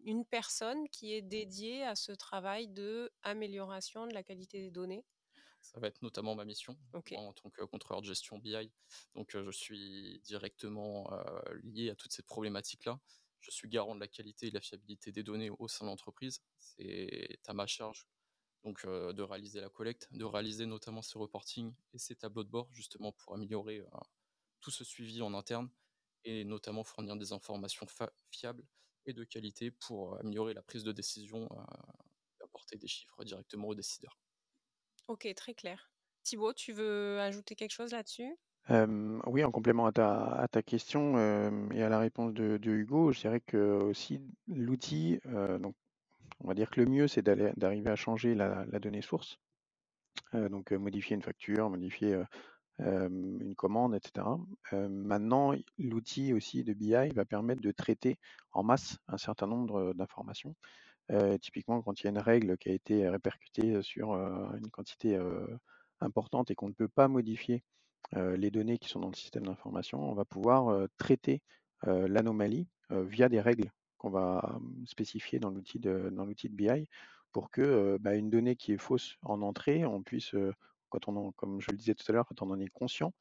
une 0.05 0.27
personne 0.27 0.87
qui 0.91 1.15
est 1.15 1.23
dédiée 1.23 1.83
à 1.85 1.95
ce 1.97 2.13
travail 2.13 2.69
de 2.69 3.11
amélioration 3.23 4.07
de 4.07 4.13
la 4.13 4.23
qualité 4.23 4.61
des 4.61 4.71
données? 4.71 5.07
Ça 5.65 5.81
va 5.81 5.89
être 5.89 6.03
notamment 6.03 6.35
ma 6.35 6.45
mission, 6.45 6.77
en 6.93 7.33
tant 7.33 7.51
que 7.51 7.65
contrôleur 7.65 8.03
de 8.03 8.07
gestion 8.07 8.39
BI. 8.39 8.71
Donc, 9.15 9.35
euh, 9.35 9.45
je 9.45 9.51
suis 9.51 10.21
directement 10.21 11.11
euh, 11.13 11.25
lié 11.63 11.89
à 11.89 11.97
toutes 11.97 12.13
ces 12.13 12.23
problématiques-là. 12.23 13.01
je 13.41 13.51
suis 13.51 13.69
garant 13.69 13.95
de 13.95 14.01
la 14.01 14.07
qualité 14.09 14.47
et 14.47 14.51
de 14.51 14.55
la 14.55 14.61
fiabilité 14.61 15.11
des 15.11 15.23
données 15.23 15.51
au 15.51 15.67
sein 15.67 15.87
de 15.87 15.91
l'entreprise. 15.91 16.43
C'est 16.59 17.41
à 17.47 17.55
ma 17.55 17.67
charge 17.67 18.07
donc 18.63 18.87
de 18.87 19.23
réaliser 19.23 19.61
la 19.61 19.69
collecte, 19.69 20.09
de 20.11 20.25
réaliser 20.25 20.65
notamment 20.65 21.03
ces 21.03 21.19
reportings 21.19 21.75
et 21.93 21.99
ces 21.99 22.17
tableaux 22.17 22.45
de 22.45 22.49
bord 22.49 22.69
justement 22.73 23.13
pour 23.13 23.35
améliorer 23.35 23.85
tout 24.61 24.71
ce 24.71 24.85
suivi 24.85 25.21
en 25.21 25.35
interne 25.35 25.69
et 26.25 26.45
notamment 26.45 26.83
fournir 26.83 27.17
des 27.17 27.33
informations 27.33 27.87
fiables 28.31 28.65
et 29.07 29.13
de 29.13 29.25
qualité 29.25 29.71
pour 29.71 30.19
améliorer 30.19 30.55
la 30.55 30.63
prise 30.63 30.83
de 30.83 30.93
décision 30.93 31.47
et 31.47 32.43
apporter 32.43 32.79
des 32.79 32.89
chiffres 32.89 33.23
directement 33.25 33.69
aux 33.69 33.75
décideurs. 33.75 34.19
Ok, 35.09 35.29
très 35.37 35.55
clair. 35.55 35.91
Thibaut, 36.23 36.55
tu 36.55 36.73
veux 36.73 37.21
ajouter 37.21 37.55
quelque 37.55 37.73
chose 37.73 37.93
là-dessus? 37.93 38.35
Oui, 38.71 39.45
en 39.45 39.51
complément 39.51 39.87
à 39.87 39.93
ta, 40.49 40.63
question 40.63 41.19
et 41.71 41.83
à 41.83 41.91
la 41.91 41.99
réponse 41.99 42.33
de, 42.33 42.59
Hugo, 42.65 43.13
je 43.13 43.21
dirais 43.21 43.41
que 43.41 43.59
aussi 43.83 44.23
l'outil, 44.49 45.21
donc 45.61 45.75
on 46.41 46.49
va 46.49 46.55
dire 46.55 46.71
que 46.71 46.81
le 46.81 46.87
mieux, 46.87 47.07
c'est 47.07 47.23
d'arriver 47.23 47.91
à 47.91 47.97
changer 47.97 48.35
la, 48.35 48.65
donnée 48.81 49.03
source, 49.03 49.39
donc 50.33 50.73
modifier 50.73 51.15
une 51.15 51.23
facture, 51.23 51.69
modifier 51.69 52.19
une 52.79 53.55
commande, 53.55 53.95
etc. 53.95 54.27
maintenant, 54.73 55.55
l'outil 55.79 56.33
aussi 56.33 56.65
de 56.65 56.73
BI 56.73 57.11
va 57.15 57.27
permettre 57.27 57.61
de 57.61 57.71
traiter 57.71 58.19
en 58.53 58.63
masse 58.63 58.97
un 59.09 59.19
certain 59.19 59.47
nombre 59.47 59.93
d'informations. 59.93 60.57
Typiquement, 61.41 61.83
quand 61.83 62.01
il 62.01 62.05
y 62.05 62.07
a 62.07 62.11
une 62.11 62.19
règle 62.19 62.57
qui 62.57 62.71
a 62.71 62.73
été 62.73 63.09
répercutée 63.09 63.83
sur 63.83 64.15
une 64.15 64.71
quantité 64.71 65.19
importante 66.01 66.51
et 66.51 66.55
qu'on 66.55 66.69
ne 66.69 66.75
peut 66.75 66.89
pas 66.89 67.09
modifier 67.09 67.63
les 68.15 68.51
données 68.51 68.79
qui 68.79 68.89
sont 68.89 69.01
dans 69.01 69.09
le 69.09 69.17
système 69.17 69.47
d'information, 69.47 70.01
on 70.01 70.15
va 70.15 70.25
pouvoir 70.25 70.89
traiter 70.97 71.43
l'anomalie 71.83 72.69
via 72.91 73.29
des 73.29 73.41
règles 73.41 73.71
qu'on 73.99 74.11
va 74.11 74.59
spécifier 74.87 75.39
dans 75.39 75.51
l'outil 75.51 75.79
de, 75.79 76.11
dans 76.11 76.25
l'outil 76.25 76.49
de 76.49 76.55
BI 76.55 76.89
pour 77.33 77.51
que 77.51 77.99
bah, 78.01 78.15
une 78.15 78.31
donnée 78.31 78.57
qui 78.57 78.73
est 78.73 78.79
fausse 78.79 79.17
en 79.23 79.43
entrée, 79.43 79.85
on 79.85 80.03
puisse, 80.03 80.35
quand 80.89 81.09
on 81.09 81.33
comme 81.33 81.61
je 81.61 81.71
le 81.71 81.77
disais 81.77 81.95
tout 81.95 82.05
à 82.09 82.13
l'heure, 82.13 82.27
quand 82.27 82.43
on 82.43 82.51
en 82.51 82.61
est 82.61 82.69
conscient, 82.69 83.13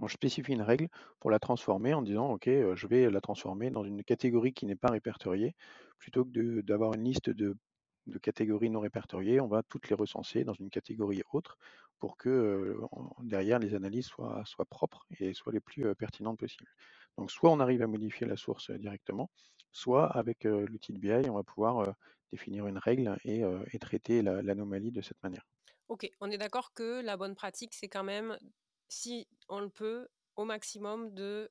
on 0.00 0.08
spécifie 0.08 0.52
une 0.52 0.62
règle 0.62 0.88
pour 1.20 1.30
la 1.30 1.38
transformer 1.38 1.94
en 1.94 2.02
disant 2.02 2.32
OK, 2.32 2.46
je 2.46 2.86
vais 2.86 3.10
la 3.10 3.20
transformer 3.20 3.70
dans 3.70 3.84
une 3.84 4.04
catégorie 4.04 4.52
qui 4.52 4.66
n'est 4.66 4.76
pas 4.76 4.90
répertoriée, 4.90 5.54
plutôt 5.98 6.24
que 6.24 6.60
d'avoir 6.62 6.94
une 6.94 7.04
liste 7.04 7.30
de 7.30 7.56
de 8.06 8.18
catégories 8.18 8.70
non 8.70 8.80
répertoriées, 8.80 9.40
on 9.40 9.48
va 9.48 9.62
toutes 9.62 9.88
les 9.88 9.94
recenser 9.94 10.44
dans 10.44 10.54
une 10.54 10.70
catégorie 10.70 11.22
autre 11.32 11.58
pour 11.98 12.16
que 12.16 12.76
derrière 13.22 13.58
les 13.58 13.74
analyses 13.74 14.06
soient, 14.06 14.42
soient, 14.44 14.66
propres 14.66 15.06
et 15.18 15.32
soient 15.32 15.52
les 15.52 15.60
plus 15.60 15.94
pertinentes 15.94 16.38
possibles. 16.38 16.70
Donc 17.16 17.30
soit 17.30 17.50
on 17.50 17.60
arrive 17.60 17.82
à 17.82 17.86
modifier 17.86 18.26
la 18.26 18.36
source 18.36 18.70
directement, 18.70 19.30
soit 19.72 20.06
avec 20.06 20.44
l'outil 20.44 20.92
de 20.92 20.98
BI, 20.98 21.30
on 21.30 21.34
va 21.34 21.44
pouvoir 21.44 21.94
définir 22.32 22.66
une 22.66 22.78
règle 22.78 23.16
et, 23.24 23.42
traiter 23.78 24.22
l'anomalie 24.22 24.90
de 24.90 25.00
cette 25.00 25.22
manière. 25.22 25.46
Ok, 25.88 26.10
on 26.20 26.30
est 26.30 26.38
d'accord 26.38 26.72
que 26.72 27.02
la 27.02 27.16
bonne 27.16 27.34
pratique, 27.34 27.74
c'est 27.74 27.88
quand 27.88 28.04
même, 28.04 28.36
si 28.88 29.26
on 29.48 29.60
le 29.60 29.68
peut, 29.68 30.08
au 30.36 30.44
maximum 30.44 31.14
de 31.14 31.50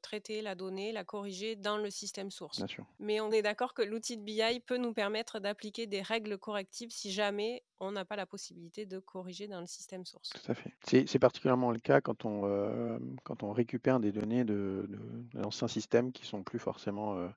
traiter 0.00 0.42
la 0.42 0.54
donnée, 0.54 0.92
la 0.92 1.04
corriger 1.04 1.56
dans 1.56 1.76
le 1.76 1.90
système 1.90 2.30
source. 2.30 2.62
Mais 2.98 3.20
on 3.20 3.30
est 3.30 3.42
d'accord 3.42 3.74
que 3.74 3.82
l'outil 3.82 4.16
de 4.16 4.22
BI 4.22 4.60
peut 4.60 4.78
nous 4.78 4.92
permettre 4.92 5.38
d'appliquer 5.38 5.86
des 5.86 6.02
règles 6.02 6.38
correctives 6.38 6.90
si 6.90 7.12
jamais 7.12 7.62
on 7.80 7.92
n'a 7.92 8.04
pas 8.04 8.16
la 8.16 8.26
possibilité 8.26 8.86
de 8.86 8.98
corriger 8.98 9.48
dans 9.48 9.60
le 9.60 9.66
système 9.66 10.04
source. 10.06 10.30
Tout 10.30 10.50
à 10.50 10.54
fait. 10.54 10.72
C'est 11.06 11.18
particulièrement 11.18 11.70
le 11.70 11.78
cas 11.78 12.00
quand 12.00 12.24
on, 12.24 12.98
quand 13.24 13.42
on 13.42 13.52
récupère 13.52 14.00
des 14.00 14.12
données 14.12 14.44
de, 14.44 14.88
d'anciens 15.34 15.68
systèmes 15.68 16.12
qui 16.12 16.24
sont 16.24 16.42
plus 16.42 16.58
forcément 16.58 17.28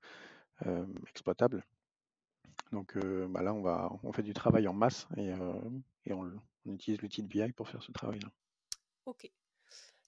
exploitables. 1.10 1.66
Donc 2.72 2.98
bah 3.30 3.42
là, 3.42 3.54
on, 3.54 3.62
va, 3.62 3.92
on 4.04 4.12
fait 4.12 4.24
du 4.24 4.34
travail 4.34 4.68
en 4.68 4.74
masse 4.74 5.08
et, 5.18 5.32
et 6.06 6.14
on, 6.14 6.32
on 6.66 6.74
utilise 6.74 7.02
l'outil 7.02 7.22
de 7.22 7.28
BI 7.28 7.52
pour 7.52 7.70
faire 7.70 7.84
ce 7.84 7.92
travail-là. 7.92 8.30
Ok. 9.06 9.30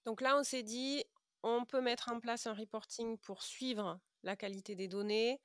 Donc 0.06 0.22
là, 0.22 0.38
on 0.38 0.44
s'est 0.44 0.64
dit, 0.64 1.04
on 1.44 1.66
peut 1.66 1.82
mettre 1.82 2.10
en 2.12 2.20
place 2.20 2.48
un 2.48 2.54
reporting 2.54 3.18
pour 3.18 3.44
suivre 3.44 4.00
la 4.24 4.36
qualité 4.36 4.76
des 4.76 4.88
données. 4.88 5.40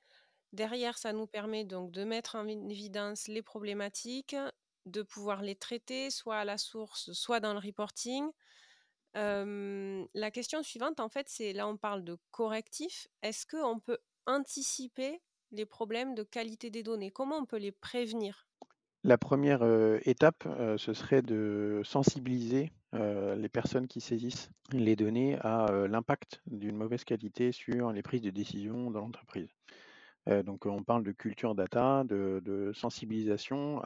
Derrière, 0.51 0.97
ça 0.97 1.13
nous 1.13 1.27
permet 1.27 1.63
donc 1.63 1.91
de 1.91 2.03
mettre 2.03 2.35
en 2.35 2.47
évidence 2.47 3.27
les 3.27 3.41
problématiques, 3.41 4.35
de 4.85 5.01
pouvoir 5.01 5.41
les 5.41 5.55
traiter, 5.55 6.09
soit 6.09 6.37
à 6.37 6.45
la 6.45 6.57
source, 6.57 7.11
soit 7.13 7.39
dans 7.39 7.53
le 7.53 7.59
reporting. 7.59 8.29
la 9.15 10.31
question 10.31 10.63
suivante, 10.63 10.99
en 10.99 11.09
fait, 11.09 11.29
c'est 11.29 11.53
là, 11.53 11.67
on 11.67 11.77
parle 11.77 12.03
de 12.03 12.17
correctif. 12.31 13.07
Est-ce 13.21 13.45
qu'on 13.45 13.79
peut 13.79 13.99
anticiper 14.25 15.21
les 15.51 15.65
problèmes 15.65 16.15
de 16.15 16.23
qualité 16.23 16.69
des 16.69 16.83
données? 16.83 17.11
Comment 17.11 17.37
on 17.37 17.45
peut 17.45 17.57
les 17.57 17.71
prévenir? 17.71 18.47
La 19.03 19.17
première 19.17 19.63
étape, 20.07 20.47
ce 20.77 20.93
serait 20.93 21.21
de 21.21 21.81
sensibiliser 21.83 22.71
les 22.93 23.49
personnes 23.49 23.87
qui 23.87 24.01
saisissent 24.01 24.51
les 24.71 24.95
données 24.95 25.37
à 25.41 25.87
l'impact 25.87 26.41
d'une 26.47 26.75
mauvaise 26.75 27.03
qualité 27.03 27.51
sur 27.51 27.91
les 27.91 28.03
prises 28.03 28.21
de 28.21 28.29
décision 28.29 28.91
dans 28.91 29.01
l'entreprise. 29.01 29.49
donc 30.27 30.65
on 30.65 30.83
parle 30.83 31.03
de 31.03 31.11
culture 31.11 31.55
data, 31.55 32.03
de, 32.03 32.71
sensibilisation 32.75 33.81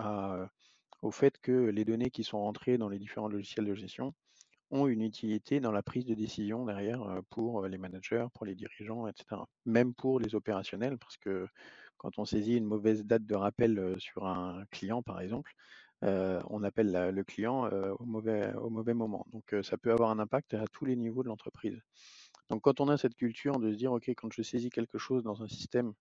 au 1.02 1.12
fait 1.12 1.38
que 1.40 1.52
les 1.52 1.86
données 1.86 2.10
qui 2.10 2.24
sont 2.24 2.40
rentrées 2.40 2.78
dans 2.78 2.90
les 2.90 3.00
différents 3.00 3.30
logiciels 3.30 3.66
de 3.66 3.76
gestion 3.76 4.14
ont 4.72 4.88
une 4.88 5.02
utilité 5.02 5.60
dans 5.60 5.72
la 5.72 5.82
prise 5.82 6.06
de 6.06 6.14
décision 6.14 6.66
derrière 6.66 7.22
pour 7.30 7.66
les 7.68 7.78
managers, 7.78 8.28
pour 8.34 8.46
les 8.46 8.56
dirigeants, 8.56 9.08
etc. 9.08 9.42
Même 9.66 9.94
pour 9.94 10.20
les 10.20 10.36
opérationnels, 10.36 10.98
parce 10.98 11.18
que 11.18 11.48
quand 11.98 12.20
on 12.20 12.26
saisit 12.26 12.58
une 12.58 12.66
mauvaise 12.66 13.06
date 13.06 13.26
de 13.26 13.36
rappel 13.36 13.96
sur 13.98 14.28
un 14.28 14.66
client, 14.72 15.02
par 15.02 15.22
exemple, 15.22 15.54
on 16.02 16.64
appelle 16.64 16.92
le 17.14 17.24
client 17.24 17.70
au, 18.00 18.06
mauvais, 18.06 18.54
au 18.56 18.70
mauvais 18.70 18.94
moment. 18.94 19.26
Donc 19.32 19.56
ça 19.64 19.78
peut 19.78 19.92
avoir 19.92 20.12
un 20.12 20.20
impact 20.20 20.54
à 20.54 20.66
tous 20.68 20.86
les 20.86 20.96
niveaux 20.96 21.24
de 21.24 21.28
l'entreprise. 21.28 21.80
Donc 22.50 22.62
quand 22.62 22.80
on 22.80 22.88
a 22.90 22.98
cette 22.98 23.16
culture 23.16 23.60
de 23.60 23.72
se 23.72 23.78
dire, 23.78 23.92
OK, 23.92 24.10
quand 24.10 24.32
je 24.32 24.42
saisis 24.42 24.70
quelque 24.70 24.98
chose 24.98 25.24
dans 25.24 25.44
un 25.44 25.48
système, 25.48 25.94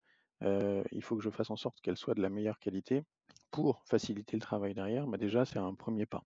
il 0.42 1.02
faut 1.02 1.16
que 1.16 1.22
je 1.22 1.30
fasse 1.30 1.50
en 1.50 1.56
sorte 1.56 1.80
qu'elle 1.80 1.96
soit 1.96 2.14
de 2.14 2.22
la 2.22 2.30
meilleure 2.30 2.58
qualité 2.58 3.02
pour 3.50 3.82
faciliter 3.86 4.36
le 4.36 4.42
travail 4.42 4.74
derrière, 4.74 5.06
bah 5.06 5.16
déjà 5.16 5.44
c'est 5.44 5.58
un 5.58 5.74
premier 5.74 6.04
pas. 6.04 6.22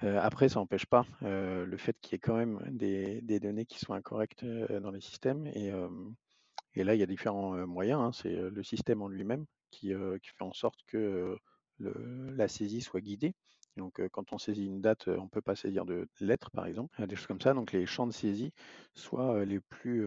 après, 0.00 0.48
ça 0.48 0.60
n'empêche 0.60 0.86
pas 0.86 1.04
le 1.22 1.76
fait 1.76 1.96
qu'il 2.00 2.12
y 2.12 2.16
ait 2.16 2.20
quand 2.20 2.36
même 2.36 2.60
des, 2.70 3.40
données 3.40 3.66
qui 3.66 3.78
soient 3.78 3.96
incorrectes 3.96 4.44
dans 4.44 4.90
les 4.90 5.00
systèmes. 5.00 5.46
Et, 5.48 6.84
là, 6.84 6.94
il 6.94 7.00
y 7.00 7.02
a 7.02 7.06
différents 7.06 7.66
moyens. 7.66 8.00
Hein. 8.00 8.12
C'est 8.12 8.36
le 8.36 8.62
système 8.62 9.02
en 9.02 9.08
lui-même 9.08 9.44
qui, 9.70 9.92
fait 9.92 10.44
en 10.44 10.52
sorte 10.52 10.80
que 10.86 11.36
la 11.80 12.48
saisie 12.48 12.80
soit 12.80 13.00
guidée. 13.00 13.34
Donc, 13.76 14.00
quand 14.08 14.32
on 14.32 14.38
saisit 14.38 14.66
une 14.66 14.80
date, 14.80 15.08
on 15.08 15.24
ne 15.24 15.28
peut 15.28 15.40
pas 15.40 15.56
saisir 15.56 15.84
de 15.84 16.08
lettres, 16.20 16.50
par 16.50 16.66
exemple, 16.66 17.06
des 17.06 17.16
choses 17.16 17.26
comme 17.26 17.40
ça. 17.40 17.54
Donc, 17.54 17.72
les 17.72 17.86
champs 17.86 18.06
de 18.06 18.12
saisie 18.12 18.52
soient 18.94 19.44
les 19.44 19.60
plus, 19.60 20.06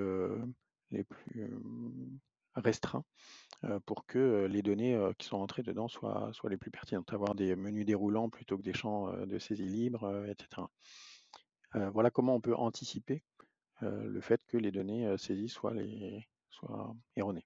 restreints 2.55 3.03
pour 3.85 4.05
que 4.05 4.45
les 4.45 4.61
données 4.61 4.99
qui 5.17 5.25
sont 5.25 5.37
entrées 5.37 5.63
dedans 5.63 5.87
soient, 5.87 6.31
les 6.49 6.57
plus 6.57 6.71
pertinentes. 6.71 7.11
Avoir 7.13 7.35
des 7.35 7.55
menus 7.55 7.85
déroulants 7.85 8.29
plutôt 8.29 8.57
que 8.57 8.63
des 8.63 8.73
champs 8.73 9.11
de 9.25 9.39
saisie 9.39 9.65
libre, 9.65 10.25
etc. 10.27 10.67
voilà 11.93 12.11
comment 12.11 12.35
on 12.35 12.41
peut 12.41 12.55
anticiper 12.55 13.23
le 13.81 14.21
fait 14.21 14.41
que 14.45 14.57
les 14.57 14.71
données 14.71 15.17
saisies 15.17 15.49
soient 15.49 15.73
erronées. 17.15 17.45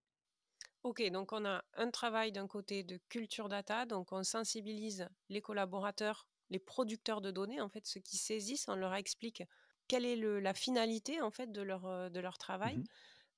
Ok, 0.84 1.01
donc 1.12 1.34
on 1.34 1.46
a 1.46 1.63
un 1.74 1.91
travail 1.91 2.31
d'un 2.31 2.48
côté 2.48 2.84
de 2.84 3.00
culture 3.10 3.50
data, 3.50 3.86
donc 3.86 4.12
on 4.12 4.24
sensibilise 4.24 5.10
les 5.29 5.41
collaborateurs, 5.41 6.27
les 6.50 6.60
producteurs 6.60 7.22
de 7.22 7.31
données, 7.31 7.62
en 7.62 7.69
fait, 7.69 7.86
ceux 7.86 8.00
qui 8.00 8.17
saisissent, 8.17 8.67
on 8.67 8.75
leur 8.75 8.93
explique 8.96 9.43
quelle 9.88 10.05
est 10.05 10.15
la 10.15 10.53
finalité 10.53 11.22
en 11.22 11.31
fait 11.31 11.51
de 11.51 11.62
leur, 11.62 11.86
euh, 11.86 12.10
de 12.10 12.19
leur 12.19 12.38
travail. 12.38 12.77
Mmh 12.77 12.84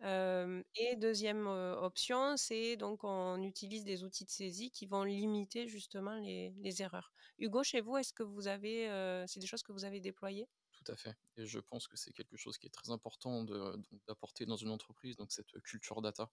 et 0.02 0.96
deuxième 0.96 1.46
option, 1.48 2.38
c'est 2.38 2.78
donc 2.78 3.04
on 3.04 3.44
utilise 3.44 3.84
des 3.84 4.06
outils 4.06 4.24
de 4.24 4.30
saisie 4.30 4.72
qui 4.72 4.86
vont 4.86 5.04
limiter 5.04 5.68
justement 5.68 6.16
les, 6.16 6.82
erreurs. 6.82 7.12
Hugo, 7.38 7.64
chez 7.64 7.82
vous, 7.82 7.98
est-ce 7.98 8.14
que 8.14 8.24
vous 8.24 8.48
avez, 8.48 8.88
c'est 9.28 9.42
des 9.42 9.46
choses 9.46 9.62
que 9.62 9.74
vous 9.74 9.84
avez 9.84 10.00
déployées? 10.00 10.48
Tout 10.72 10.90
à 10.94 10.96
fait. 10.96 11.18
Et 11.36 11.46
je 11.46 11.60
pense 11.60 11.90
que 11.90 11.98
c'est 11.98 12.14
quelque 12.14 12.38
chose 12.38 12.58
qui 12.58 12.68
est 12.68 12.70
très 12.70 12.92
important 12.92 13.44
d'apporter 14.08 14.46
dans 14.46 14.56
une 14.56 14.70
entreprise, 14.70 15.18
donc 15.18 15.34
cette 15.34 15.52
culture 15.64 16.02
data 16.02 16.32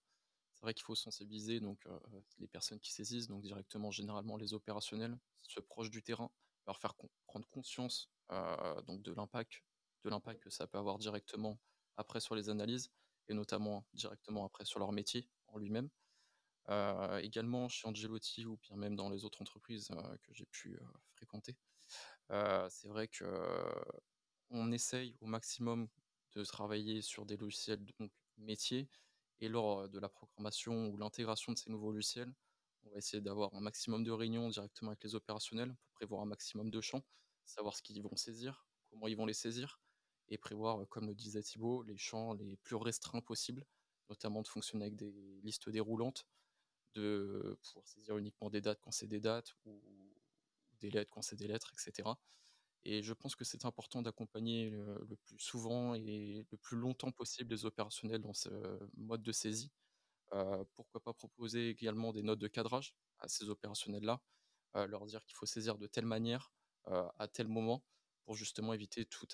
c'est 0.57 0.63
vrai 0.63 0.73
qu'il 0.73 0.85
faut 0.85 0.95
sensibiliser 0.95 1.59
donc 1.59 1.87
les 2.39 2.47
personnes 2.47 2.79
qui 2.79 2.91
saisissent, 2.91 3.27
donc 3.27 3.43
directement 3.43 3.91
généralement 3.91 4.37
les 4.37 4.55
opérationnels, 4.55 5.15
se 5.43 5.59
proches 5.59 5.91
du 5.91 6.01
terrain, 6.01 6.31
leur 6.65 6.79
faire 6.79 6.95
prendre 7.27 7.47
conscience 7.49 8.09
donc 8.87 9.03
de 9.03 9.13
l'impact, 9.13 9.63
de 10.03 10.09
l'impact 10.09 10.41
que 10.41 10.49
ça 10.49 10.65
peut 10.65 10.79
avoir 10.79 10.97
directement 10.97 11.59
après 11.95 12.19
sur 12.19 12.33
les 12.33 12.49
analyses 12.49 12.89
et 13.27 13.35
notamment 13.35 13.85
directement 13.93 14.45
après 14.45 14.65
sur 14.65 14.79
leur 14.79 14.91
métier 14.91 15.29
en 15.45 15.59
lui-même. 15.59 15.89
également 17.21 17.69
chez 17.69 17.87
Angelotti 17.87 18.47
ou 18.47 18.57
bien 18.57 18.77
même 18.77 18.95
dans 18.95 19.09
les 19.11 19.25
autres 19.25 19.43
entreprises 19.43 19.89
que 20.23 20.33
j'ai 20.33 20.47
pu 20.47 20.79
fréquenter, 21.13 21.55
c'est 22.31 22.87
vrai 22.87 23.07
que 23.07 23.23
on 24.49 24.71
essaye 24.71 25.15
au 25.21 25.27
maximum 25.27 25.87
de 26.33 26.43
travailler 26.43 27.03
sur 27.03 27.27
des 27.27 27.37
logiciels 27.37 27.85
donc 27.99 28.11
métiers 28.37 28.89
Et 29.39 29.49
lors 29.49 29.87
de 29.87 29.99
la 29.99 30.09
programmation 30.09 30.87
ou 30.87 30.97
l'intégration 30.97 31.51
de 31.51 31.57
ces 31.57 31.69
nouveaux 31.69 31.91
logiciels, 31.91 32.33
on 32.85 32.89
va 32.89 32.97
essayer 32.97 33.21
d'avoir 33.21 33.53
un 33.53 33.59
maximum 33.59 34.03
de 34.03 34.11
réunions 34.11 34.49
directement 34.49 34.91
avec 34.91 35.03
les 35.03 35.15
opérationnels 35.15 35.75
pour 35.75 35.91
prévoir 35.91 36.21
un 36.21 36.25
maximum 36.25 36.71
de 36.71 36.81
champs, 36.81 37.03
savoir 37.45 37.75
ce 37.75 37.81
qu'ils 37.81 38.01
vont 38.01 38.15
saisir, 38.15 38.67
comment 38.89 39.07
ils 39.07 39.17
vont 39.17 39.25
les 39.25 39.33
saisir, 39.33 39.79
et 40.29 40.37
prévoir, 40.37 40.87
comme 40.89 41.07
le 41.07 41.15
disait 41.15 41.43
Thibaut, 41.43 41.83
les 41.83 41.97
champs 41.97 42.33
les 42.33 42.57
plus 42.57 42.75
restreints 42.75 43.21
possibles, 43.21 43.65
notamment 44.09 44.41
de 44.41 44.47
fonctionner 44.47 44.85
avec 44.85 44.95
des 44.95 45.39
listes 45.43 45.69
déroulantes, 45.69 46.25
de 46.95 47.57
pouvoir 47.63 47.87
saisir 47.87 48.17
uniquement 48.17 48.49
des 48.49 48.61
dates 48.61 48.79
quand 48.81 48.91
c'est 48.91 49.07
des 49.07 49.19
dates, 49.19 49.53
ou 49.65 49.81
des 50.79 50.89
lettres 50.89 51.11
quand 51.11 51.21
c'est 51.21 51.35
des 51.35 51.47
lettres, 51.47 51.71
etc. 51.73 52.09
Et 52.85 53.03
je 53.03 53.13
pense 53.13 53.35
que 53.35 53.43
c'est 53.43 53.65
important 53.65 54.01
d'accompagner 54.01 54.69
le, 54.71 55.15
plus 55.25 55.39
souvent 55.39 55.93
et 55.95 56.45
le 56.51 56.57
plus 56.57 56.77
longtemps 56.77 57.11
possible 57.11 57.53
les 57.53 57.65
opérationnels 57.65 58.21
dans 58.21 58.33
ce 58.33 58.49
mode 58.95 59.23
de 59.23 59.31
saisie. 59.31 59.71
Euh, 60.33 60.63
pourquoi 60.75 61.01
pas 61.01 61.13
proposer 61.13 61.69
également 61.69 62.13
des 62.13 62.23
notes 62.23 62.39
de 62.39 62.47
cadrage 62.47 62.95
à 63.19 63.27
ces 63.27 63.49
opérationnels-là, 63.49 64.21
euh, 64.75 64.87
leur 64.87 65.05
dire 65.05 65.23
qu'il 65.25 65.35
faut 65.35 65.45
saisir 65.45 65.77
de 65.77 65.87
telle 65.87 66.05
manière, 66.05 66.51
euh, 66.89 67.07
à 67.19 67.27
tel 67.27 67.47
moment, 67.47 67.85
pour 68.25 68.35
justement 68.35 68.73
éviter 68.73 69.05
tous 69.05 69.27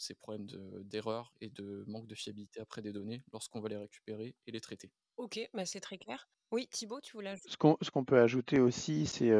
ces 0.00 0.14
problèmes 0.14 0.46
de- 0.46 0.82
d'erreur 0.84 1.32
et 1.40 1.50
de 1.50 1.84
manque 1.88 2.06
de 2.06 2.14
fiabilité 2.14 2.60
après 2.60 2.82
des 2.82 2.92
données 2.92 3.24
lorsqu'on 3.32 3.60
va 3.60 3.68
les 3.68 3.76
récupérer 3.76 4.36
et 4.46 4.52
les 4.52 4.60
traiter. 4.60 4.92
OK, 5.18 5.38
bah, 5.52 5.66
c'est 5.66 5.80
très 5.80 5.98
clair. 5.98 6.28
Oui, 6.50 6.66
Thibaut, 6.70 7.00
tu 7.00 7.12
voulais 7.12 7.30
ajouter? 7.30 7.50
Ce 7.82 7.90
qu'on 7.90 8.04
peut 8.04 8.20
ajouter 8.20 8.58
aussi, 8.60 9.04
c'est, 9.04 9.32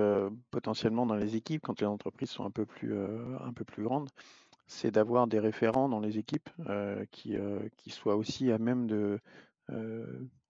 potentiellement 0.51 1.07
dans 1.07 1.15
les 1.15 1.37
équipes, 1.37 1.63
quand 1.63 1.81
les 1.81 1.87
entreprises 1.87 2.29
sont 2.29 2.45
un 2.45 2.51
peu 2.51 2.67
plus, 2.67 2.95
un 2.95 3.53
peu 3.55 3.65
plus 3.65 3.85
grandes, 3.85 4.11
c'est 4.67 4.91
d'avoir 4.91 5.27
des 5.27 5.39
référents 5.39 5.89
dans 5.89 6.01
les 6.01 6.19
équipes, 6.19 6.51
qui, 7.11 7.37
qui 7.79 7.91
soient 7.91 8.17
aussi 8.17 8.53
à 8.53 8.59
même 8.59 8.87
de, 8.87 9.19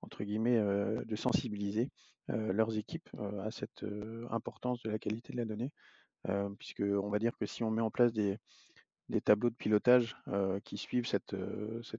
entre 0.03 0.25
guillemets, 0.25 0.59
de 0.59 1.17
sensibiliser, 1.17 1.91
leurs 2.27 2.77
équipes, 2.77 3.09
à 3.45 3.53
cette, 3.53 3.85
importance 4.31 4.83
de 4.83 4.91
la 4.91 4.99
qualité 4.99 5.33
de 5.33 5.39
la 5.39 5.45
donnée. 5.45 5.71
Heu, 6.29 6.55
puisqu'on 6.59 7.09
va 7.09 7.19
dire 7.19 7.37
que 7.39 7.47
si 7.47 7.63
on 7.63 7.71
met 7.71 7.83
en 7.83 7.91
place 7.91 8.13
des 8.13 8.39
des 9.09 9.21
tableaux 9.21 9.51
de 9.51 9.55
pilotage, 9.55 10.17
qui 10.65 10.77
suivent 10.77 11.07
cette, 11.07 11.35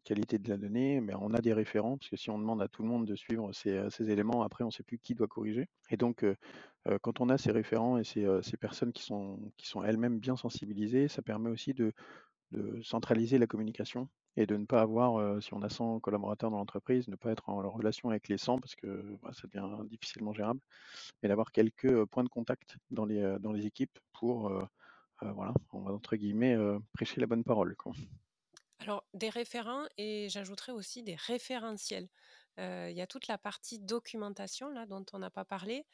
qualité 0.03 0.37
de 0.37 0.49
la 0.49 0.57
donnée, 0.57 1.01
mais 1.01 1.13
on 1.19 1.33
a 1.33 1.41
des 1.41 1.53
référents, 1.53 1.97
parce 1.97 2.09
que 2.09 2.17
si 2.17 2.29
on 2.29 2.37
demande 2.37 2.61
à 2.61 2.67
tout 2.67 2.83
le 2.83 2.89
monde 2.89 3.05
de 3.05 3.15
suivre 3.15 3.51
ces, 3.51 4.11
éléments, 4.11 4.43
après 4.43 4.63
on 4.63 4.67
ne 4.67 4.71
sait 4.71 4.83
plus 4.83 4.99
qui 4.99 5.15
doit 5.15 5.27
corriger. 5.27 5.67
Et 5.89 5.97
donc 5.97 6.25
quand 7.01 7.19
on 7.19 7.29
a 7.29 7.37
ces 7.37 7.51
référents 7.51 7.97
et 7.97 8.03
ces, 8.03 8.57
personnes 8.59 8.93
qui 8.93 9.03
sont 9.03 9.83
elles-mêmes 9.83 10.19
bien 10.19 10.35
sensibilisées, 10.35 11.07
ça 11.07 11.21
permet 11.21 11.49
aussi 11.49 11.73
de 11.73 11.93
centraliser 12.83 13.37
la 13.37 13.47
communication 13.47 14.09
et 14.39 14.45
de 14.45 14.55
ne 14.55 14.65
pas 14.65 14.81
avoir, 14.81 15.41
si 15.43 15.53
on 15.53 15.61
a 15.61 15.69
100 15.69 15.99
collaborateurs 15.99 16.49
dans 16.49 16.57
l'entreprise, 16.57 17.07
ne 17.07 17.15
pas 17.15 17.31
être 17.31 17.49
en 17.49 17.69
relation 17.69 18.09
avec 18.09 18.27
les 18.29 18.37
100 18.37 18.59
parce 18.59 18.75
que, 18.75 19.17
bah, 19.21 19.31
ça 19.33 19.47
devient 19.47 19.67
difficilement 19.89 20.33
gérable, 20.33 20.61
mais 21.21 21.29
d'avoir 21.29 21.51
quelques, 21.51 22.05
points 22.05 22.23
de 22.23 22.29
contact 22.29 22.77
dans 22.89 23.05
les, 23.05 23.65
équipes 23.65 23.99
pour, 24.13 24.51
voilà, 25.21 25.53
on 25.71 25.81
va 25.81 25.91
entre 25.93 26.15
guillemets, 26.15 26.55
heu, 26.55 26.79
«prêcher 26.93 27.19
la 27.21 27.27
bonne 27.27 27.43
parole», 27.43 27.75
quoi. 27.75 27.93
Alors, 28.79 29.05
des 29.13 29.29
référents 29.29 29.85
et 29.97 30.29
j'ajouterais 30.29 30.71
aussi 30.71 31.03
des 31.03 31.15
référentiels. 31.15 32.07
Heu, 32.59 32.89
il 32.89 32.95
y 32.95 33.01
a 33.01 33.07
toute 33.07 33.27
la 33.27 33.37
partie 33.37 33.79
documentation 33.79 34.69
là 34.69 34.85
dont 34.85 35.05
on 35.13 35.19
n'a 35.19 35.29
pas 35.29 35.45
parlé. 35.45 35.85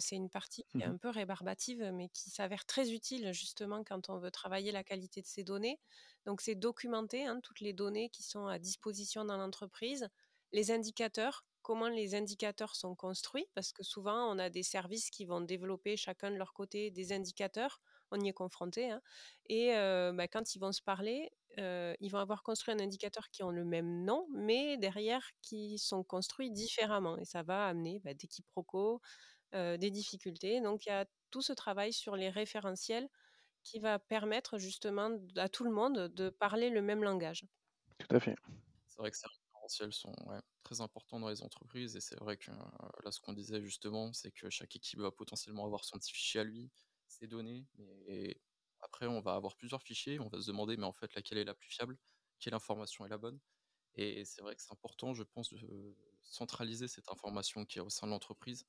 C'est 0.00 0.16
une 0.16 0.28
partie 0.30 0.64
qui 0.64 0.82
est 0.82 0.84
Mmh 0.84 0.92
un 0.92 0.98
peu 0.98 1.08
rébarbative, 1.08 1.90
mais 1.94 2.08
qui 2.08 2.30
s'avère 2.30 2.66
très 2.66 2.90
utile 2.92 3.32
justement 3.32 3.84
quand 3.84 4.10
on 4.10 4.18
veut 4.18 4.30
travailler 4.32 4.72
la 4.72 4.82
qualité 4.84 5.22
de 5.22 5.26
ces 5.26 5.44
données. 5.44 5.80
Donc 6.26 6.40
c'est 6.40 6.56
documenter, 6.56 7.24
hein, 7.26 7.40
toutes 7.42 7.60
les 7.60 7.72
données 7.72 8.10
qui 8.10 8.22
sont 8.24 8.46
à 8.48 8.58
disposition 8.58 9.24
dans 9.24 9.36
l'entreprise. 9.36 10.08
Les 10.52 10.72
indicateurs, 10.72 11.46
comment 11.62 11.88
les 11.88 12.14
indicateurs 12.16 12.74
sont 12.74 12.96
construits, 12.96 13.46
parce 13.54 13.72
que 13.72 13.84
souvent 13.84 14.28
on 14.34 14.38
a 14.40 14.50
des 14.50 14.64
services 14.64 15.10
qui 15.10 15.24
vont 15.26 15.40
développer 15.42 15.96
chacun 15.96 16.30
de 16.32 16.36
leur 16.36 16.52
côté 16.54 16.90
des 16.90 17.12
indicateurs. 17.12 17.80
On 18.10 18.20
y 18.20 18.28
est 18.28 18.32
confronté, 18.32 18.90
hein 18.90 19.02
et 19.46 19.68
bah, 20.14 20.28
quand 20.28 20.54
ils 20.54 20.58
vont 20.58 20.72
se 20.72 20.82
parler, 20.82 21.30
ils 21.56 22.08
vont 22.10 22.18
avoir 22.18 22.42
construit 22.42 22.74
un 22.74 22.80
indicateur 22.80 23.30
qui 23.30 23.42
ont 23.42 23.50
le 23.50 23.64
même 23.64 24.04
nom, 24.04 24.26
mais 24.34 24.76
derrière 24.78 25.28
qui 25.42 25.78
sont 25.78 26.04
construits 26.04 26.50
différemment 26.50 27.18
et 27.18 27.24
ça 27.24 27.42
va 27.42 27.66
amener, 27.68 28.00
bah, 28.00 28.14
des 28.14 28.26
quiproquos, 28.28 29.00
des 29.52 29.90
difficultés. 29.90 30.60
Donc 30.62 30.86
il 30.86 30.90
y 30.90 30.92
a 30.92 31.06
tout 31.30 31.42
ce 31.42 31.52
travail 31.52 31.92
sur 31.92 32.16
les 32.16 32.30
référentiels 32.30 33.08
qui 33.64 33.80
va 33.80 33.98
permettre 34.00 34.58
justement 34.58 35.10
à 35.36 35.48
tout 35.50 35.64
le 35.64 35.72
monde 35.72 36.08
de 36.14 36.30
parler 36.30 36.70
le 36.70 36.82
même 36.82 37.04
langage. 37.04 37.46
Tout 37.98 38.14
à 38.14 38.20
fait. 38.20 38.36
C'est 38.86 38.98
vrai 38.98 39.10
que 39.10 39.16
ces 39.16 39.26
référentiels 39.28 39.92
sont 39.92 40.14
ouais, 40.26 40.40
très 40.62 40.80
importants 40.80 41.20
dans 41.20 41.28
les 41.28 41.42
entreprises 41.42 41.96
et 41.96 42.00
c'est 42.00 42.18
vrai 42.18 42.36
que 42.36 42.50
là, 42.50 43.10
ce 43.10 43.20
qu'on 43.20 43.32
disait 43.32 43.60
justement, 43.62 44.12
c'est 44.12 44.30
que 44.32 44.50
chaque 44.50 44.76
équipe 44.76 45.00
va 45.00 45.10
potentiellement 45.10 45.64
avoir 45.64 45.84
son 45.84 45.98
petit 45.98 46.12
fichier 46.12 46.40
à 46.40 46.44
lui, 46.44 46.70
ses 47.08 47.26
données, 47.26 47.66
mais 47.78 48.40
après, 48.80 49.06
on 49.06 49.20
va 49.20 49.34
avoir 49.34 49.56
plusieurs 49.56 49.82
fichiers, 49.82 50.20
on 50.20 50.28
va 50.28 50.40
se 50.40 50.46
demander, 50.46 50.76
mais 50.76 50.84
en 50.86 50.92
fait, 50.92 51.14
laquelle 51.14 51.38
est 51.38 51.44
la 51.44 51.54
plus 51.54 51.70
fiable, 51.70 51.98
quelle 52.38 52.54
information 52.54 53.04
est 53.06 53.08
la 53.08 53.18
bonne. 53.18 53.40
Et 53.96 54.24
c'est 54.24 54.42
vrai 54.42 54.56
que 54.56 54.62
c'est 54.62 54.72
important, 54.72 55.14
je 55.14 55.24
pense, 55.24 55.52
de 55.52 55.96
centraliser 56.22 56.88
cette 56.88 57.10
information 57.10 57.64
qui 57.66 57.78
est 57.78 57.82
au 57.82 57.90
sein 57.90 58.06
de 58.06 58.12
l'entreprise, 58.12 58.66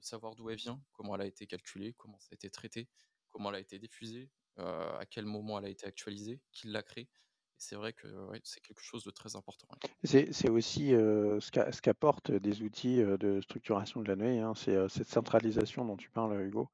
de 0.00 0.04
savoir 0.04 0.36
d'où 0.36 0.50
elle 0.50 0.56
vient, 0.58 0.82
comment 0.92 1.14
elle 1.16 1.22
a 1.22 1.26
été 1.26 1.46
calculée, 1.46 1.94
comment 1.94 2.18
ça 2.20 2.28
a 2.32 2.34
été 2.36 2.50
traité, 2.50 2.88
comment 3.30 3.50
elle 3.50 3.56
a 3.56 3.60
été 3.60 3.78
diffusée, 3.78 4.30
euh, 4.58 4.98
à 4.98 5.06
quel 5.06 5.26
moment 5.26 5.58
elle 5.58 5.66
a 5.66 5.70
été 5.70 5.86
actualisée, 5.86 6.42
qui 6.52 6.68
l'a 6.68 6.82
créée. 6.82 7.10
C'est 7.58 7.76
vrai 7.76 7.92
que 7.92 8.08
c'est 8.44 8.60
quelque 8.60 8.82
chose 8.82 9.04
de 9.04 9.10
très 9.10 9.36
important. 9.36 9.68
C'est 10.04 10.48
aussi, 10.50 10.92
heu, 10.92 11.40
ce 11.40 11.50
qu'a 11.50 11.72
ce 11.72 11.80
qu'apportent 11.82 12.30
des 12.30 12.62
outils, 12.62 13.00
heu, 13.00 13.18
de 13.18 13.40
structuration 13.40 14.02
de 14.02 14.08
la 14.08 14.16
donnée, 14.16 14.40
hein, 14.40 14.54
c'est, 14.54 14.88
cette 14.88 15.08
centralisation 15.08 15.84
dont 15.84 15.96
tu 15.96 16.10
parles, 16.10 16.40
Hugo. 16.42 16.70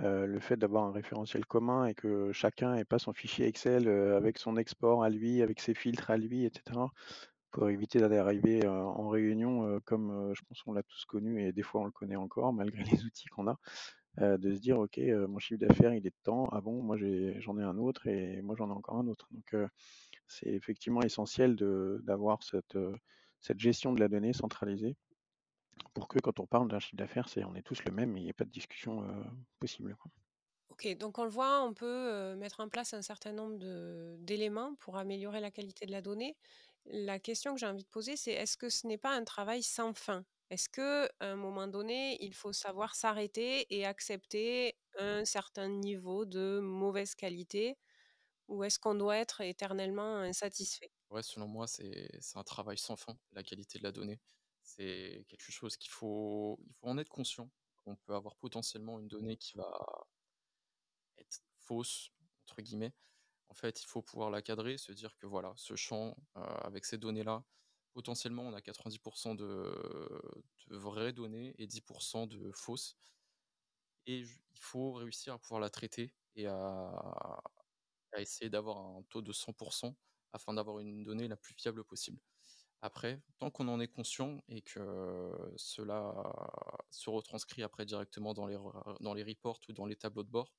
Heu, 0.00 0.26
le 0.26 0.38
fait 0.40 0.56
d'avoir 0.56 0.84
un 0.84 0.92
référentiel 0.92 1.44
commun 1.46 1.86
et 1.86 1.94
que 1.94 2.32
chacun 2.32 2.74
ait 2.74 2.84
pas 2.84 2.98
son 3.00 3.12
fichier 3.12 3.46
Excel, 3.46 3.88
heu, 3.88 4.14
avec 4.14 4.38
son 4.38 4.56
export 4.56 5.02
à 5.02 5.10
lui, 5.10 5.42
avec 5.42 5.60
ses 5.60 5.74
filtres 5.74 6.10
à 6.10 6.16
lui 6.16 6.44
et 6.44 6.50
cetera, 6.54 6.90
pour 7.50 7.68
éviter 7.70 7.98
d'arriver, 8.00 8.64
heu, 8.64 8.70
en 8.70 9.08
réunion, 9.08 9.80
comme, 9.84 10.32
je 10.36 10.42
pense 10.48 10.62
qu'on 10.62 10.72
l'a 10.72 10.82
tous 10.84 11.04
connu 11.06 11.42
et 11.44 11.52
des 11.52 11.62
fois 11.62 11.82
on 11.82 11.84
le 11.86 11.90
connaît 11.92 12.16
encore 12.16 12.52
malgré 12.52 12.84
les 13.02 13.04
outils 13.04 13.28
qu'on 13.28 13.48
a, 13.48 13.56
de 14.38 14.54
se 14.54 14.60
dire: 14.60 14.78
«OK, 14.80 14.98
mon 15.28 15.38
chiffre 15.38 15.60
d'affaires 15.60 15.94
il 15.94 16.06
est 16.06 16.10
de 16.10 16.16
tant. 16.24 16.48
Ah 16.52 16.60
bon, 16.60 16.82
moi 16.82 16.96
j'en 16.98 17.58
ai 17.58 17.62
un 17.62 17.78
autre 17.78 18.06
et 18.08 18.42
moi 18.42 18.56
j'en 18.58 18.68
ai 18.68 18.72
encore 18.72 18.98
un 18.98 19.08
autre». 19.08 19.28
Donc 19.32 19.56
c'est 20.26 20.48
effectivement 20.50 21.02
essentiel 21.02 21.56
d'avoir 21.56 22.42
cette 22.42 22.78
gestion 23.60 23.92
de 23.94 24.00
la 24.00 24.08
donnée 24.08 24.32
centralisée 24.32 24.96
pour 25.94 26.08
que 26.08 26.18
quand 26.18 26.40
on 26.40 26.46
parle 26.46 26.68
d'un 26.68 26.78
chiffre 26.78 26.96
d'affaires, 26.96 27.28
c'est 27.28 27.44
on 27.44 27.54
est 27.54 27.62
tous 27.62 27.84
le 27.84 27.92
même 27.92 28.16
et 28.16 28.20
il 28.20 28.26
y 28.26 28.28
ait 28.28 28.32
pas 28.32 28.44
de 28.44 28.50
discussion, 28.50 29.04
possible. 29.58 29.96
OK, 30.70 30.86
donc 30.96 31.18
on 31.18 31.24
le 31.24 31.30
voit, 31.30 31.62
on 31.62 31.74
peut, 31.74 32.34
mettre 32.36 32.60
en 32.60 32.68
place 32.68 32.94
un 32.94 33.02
certain 33.02 33.32
nombre 33.32 33.58
d'éléments 34.18 34.74
pour 34.76 34.96
améliorer 34.96 35.40
la 35.40 35.50
qualité 35.50 35.86
de 35.86 35.92
la 35.92 36.02
donnée. 36.02 36.36
La 36.86 37.18
question 37.18 37.54
que 37.54 37.60
j'ai 37.60 37.66
envie 37.66 37.84
de 37.84 37.88
poser, 37.88 38.16
c'est 38.16 38.32
est-ce 38.32 38.56
que 38.56 38.68
ce 38.68 38.86
n'est 38.86 38.98
pas 38.98 39.10
un 39.14 39.24
travail 39.24 39.62
sans 39.62 39.94
fin? 39.94 40.24
Est-ce 40.50 40.68
qu'à 40.68 41.10
un 41.20 41.36
moment 41.36 41.66
donné, 41.66 42.22
il 42.24 42.34
faut 42.34 42.52
savoir 42.52 42.94
s'arrêter 42.94 43.66
et 43.74 43.84
accepter 43.86 44.78
un 44.98 45.24
certain 45.24 45.68
niveau 45.68 46.24
de 46.24 46.60
mauvaise 46.62 47.14
qualité? 47.14 47.76
Ou 48.48 48.64
est-ce 48.64 48.78
qu'on 48.78 48.94
doit 48.96 49.16
être 49.18 49.42
éternellement 49.42 50.18
insatisfait? 50.18 50.90
Ouais, 51.10 51.22
selon 51.22 51.48
moi, 51.48 51.66
c'est 51.66 52.08
un 52.34 52.42
travail 52.44 52.78
sans 52.78 52.96
fin, 52.96 53.18
la 53.32 53.42
qualité 53.42 53.78
de 53.78 53.84
la 53.84 53.92
donnée. 53.92 54.20
C'est 54.68 55.24
quelque 55.28 55.50
chose 55.50 55.76
qu'il 55.78 55.90
faut, 55.90 56.58
il 56.66 56.74
faut 56.74 56.88
en 56.88 56.98
être 56.98 57.08
conscient. 57.08 57.50
On 57.86 57.96
peut 57.96 58.14
avoir 58.14 58.36
potentiellement 58.36 58.98
une 59.00 59.08
donnée 59.08 59.36
qui 59.38 59.56
va 59.56 59.70
être 61.18 61.40
fausse, 61.58 62.10
entre 62.44 62.62
guillemets. 62.62 62.94
En 63.48 63.54
fait, 63.54 63.82
il 63.82 63.86
faut 63.86 64.02
pouvoir 64.02 64.30
la 64.30 64.42
cadrer, 64.42 64.78
se 64.78 64.92
dire 64.92 65.16
que 65.16 65.26
voilà, 65.26 65.52
ce 65.56 65.76
champ, 65.76 66.16
euh, 66.36 66.40
avec 66.40 66.84
ces 66.84 66.98
données-là, 66.98 67.44
potentiellement, 67.94 68.42
on 68.44 68.52
a 68.54 68.60
90% 68.60 69.34
de, 69.34 69.74
de 70.68 70.76
vraies 70.76 71.12
données 71.12 71.54
et 71.58 71.66
10% 71.66 72.26
de 72.26 72.52
fausses. 72.52 72.96
Et 74.06 74.18
il 74.20 74.58
faut 74.58 74.92
réussir 74.94 75.34
à 75.34 75.38
pouvoir 75.38 75.60
la 75.60 75.70
traiter 75.70 76.12
et 76.34 76.46
à, 76.46 77.40
à 78.12 78.20
essayer 78.20 78.50
d'avoir 78.50 78.78
un 78.78 79.02
taux 79.04 79.22
de 79.22 79.32
100% 79.32 79.96
afin 80.34 80.52
d'avoir 80.54 80.78
une 80.80 81.04
donnée 81.04 81.26
la 81.28 81.36
plus 81.38 81.54
fiable 81.54 81.84
possible. 81.84 82.20
Après, 82.80 83.20
tant 83.38 83.50
qu'on 83.50 83.66
en 83.68 83.80
est 83.80 83.88
conscient 83.88 84.40
et 84.48 84.62
que 84.62 85.32
cela 85.56 86.14
se 86.90 87.10
retranscrit 87.10 87.62
après 87.62 87.84
directement 87.84 88.34
dans 88.34 88.46
les, 88.46 88.58
dans 89.00 89.14
les 89.14 89.24
reports 89.24 89.60
ou 89.68 89.72
dans 89.72 89.86
les 89.86 89.96
tableaux 89.96 90.22
de 90.22 90.30
bord, 90.30 90.52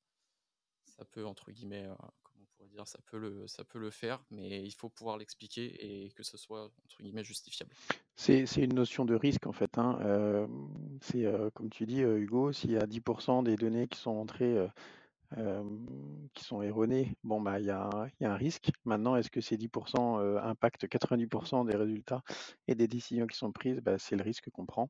ça 0.99 1.05
peut, 1.05 1.25
entre 1.25 1.51
guillemets, 1.51 1.85
euh, 1.85 1.95
comment 2.23 2.43
on 2.43 2.57
pourrait 2.57 2.69
dire, 2.69 2.85
ça 2.85 2.99
peut, 3.05 3.17
le, 3.17 3.47
ça 3.47 3.63
peut 3.63 3.79
le 3.79 3.89
faire, 3.89 4.21
mais 4.31 4.65
il 4.65 4.71
faut 4.71 4.89
pouvoir 4.89 5.17
l'expliquer 5.17 6.05
et 6.05 6.11
que 6.11 6.23
ce 6.23 6.37
soit, 6.37 6.65
entre 6.83 7.01
guillemets, 7.01 7.23
justifiable. 7.23 7.71
C'est 8.15 8.43
une 8.57 8.73
notion 8.73 9.05
de 9.05 9.15
risque 9.15 9.47
en 9.47 9.53
fait, 9.53 9.77
hein, 9.77 9.97
hem, 10.01 10.99
c'est, 11.01 11.25
heu, 11.25 11.51
comme 11.51 11.69
tu 11.69 11.85
dis, 11.85 12.01
Hugo, 12.01 12.51
s'il 12.51 12.71
y 12.71 12.77
a 12.77 12.85
10 12.85 13.01
des 13.45 13.55
données 13.55 13.87
qui 13.87 13.97
sont 13.97 14.11
entrées, 14.11 14.57
qui 16.33 16.43
sont 16.43 16.61
erronés, 16.61 17.13
bon, 17.23 17.41
bah, 17.41 17.59
il 17.59 17.65
y 17.65 17.69
a, 17.69 17.89
un- 18.21 18.35
risque. 18.35 18.71
Maintenant, 18.85 19.15
est-ce 19.15 19.29
que 19.29 19.41
ces 19.41 19.57
10% 19.57 20.19
euh, 20.19 20.39
impactent 20.41 20.87
90% 20.87 21.65
des 21.65 21.75
résultats 21.75 22.23
et 22.67 22.75
des 22.75 22.87
décisions 22.87 23.27
qui 23.27 23.37
sont 23.37 23.51
prises? 23.51 23.79
Bah, 23.81 23.97
c'est 23.99 24.15
le 24.15 24.23
risque 24.23 24.49
qu'on 24.49 24.65
prend. 24.65 24.89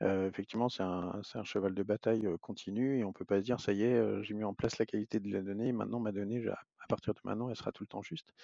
Effectivement, 0.00 0.68
c'est 0.68 0.82
un, 0.82 1.22
cheval 1.44 1.74
de 1.74 1.82
bataille 1.84 2.26
continu 2.40 2.98
et 2.98 3.04
on 3.04 3.12
peut 3.12 3.24
pas 3.24 3.38
se 3.38 3.44
dire, 3.44 3.60
ça 3.60 3.72
y 3.72 3.84
est, 3.84 4.24
j'ai 4.24 4.34
mis 4.34 4.42
en 4.42 4.52
place 4.52 4.78
la 4.78 4.84
qualité 4.86 5.20
de 5.20 5.32
la 5.32 5.42
donnée, 5.42 5.70
maintenant 5.72 6.00
ma 6.00 6.10
donnée, 6.10 6.44
à 6.48 6.86
partir 6.88 7.14
de 7.14 7.20
maintenant, 7.22 7.48
elle 7.50 7.56
sera 7.56 7.70
tout 7.70 7.84
le 7.84 7.88
temps 7.88 8.02
juste. 8.02 8.34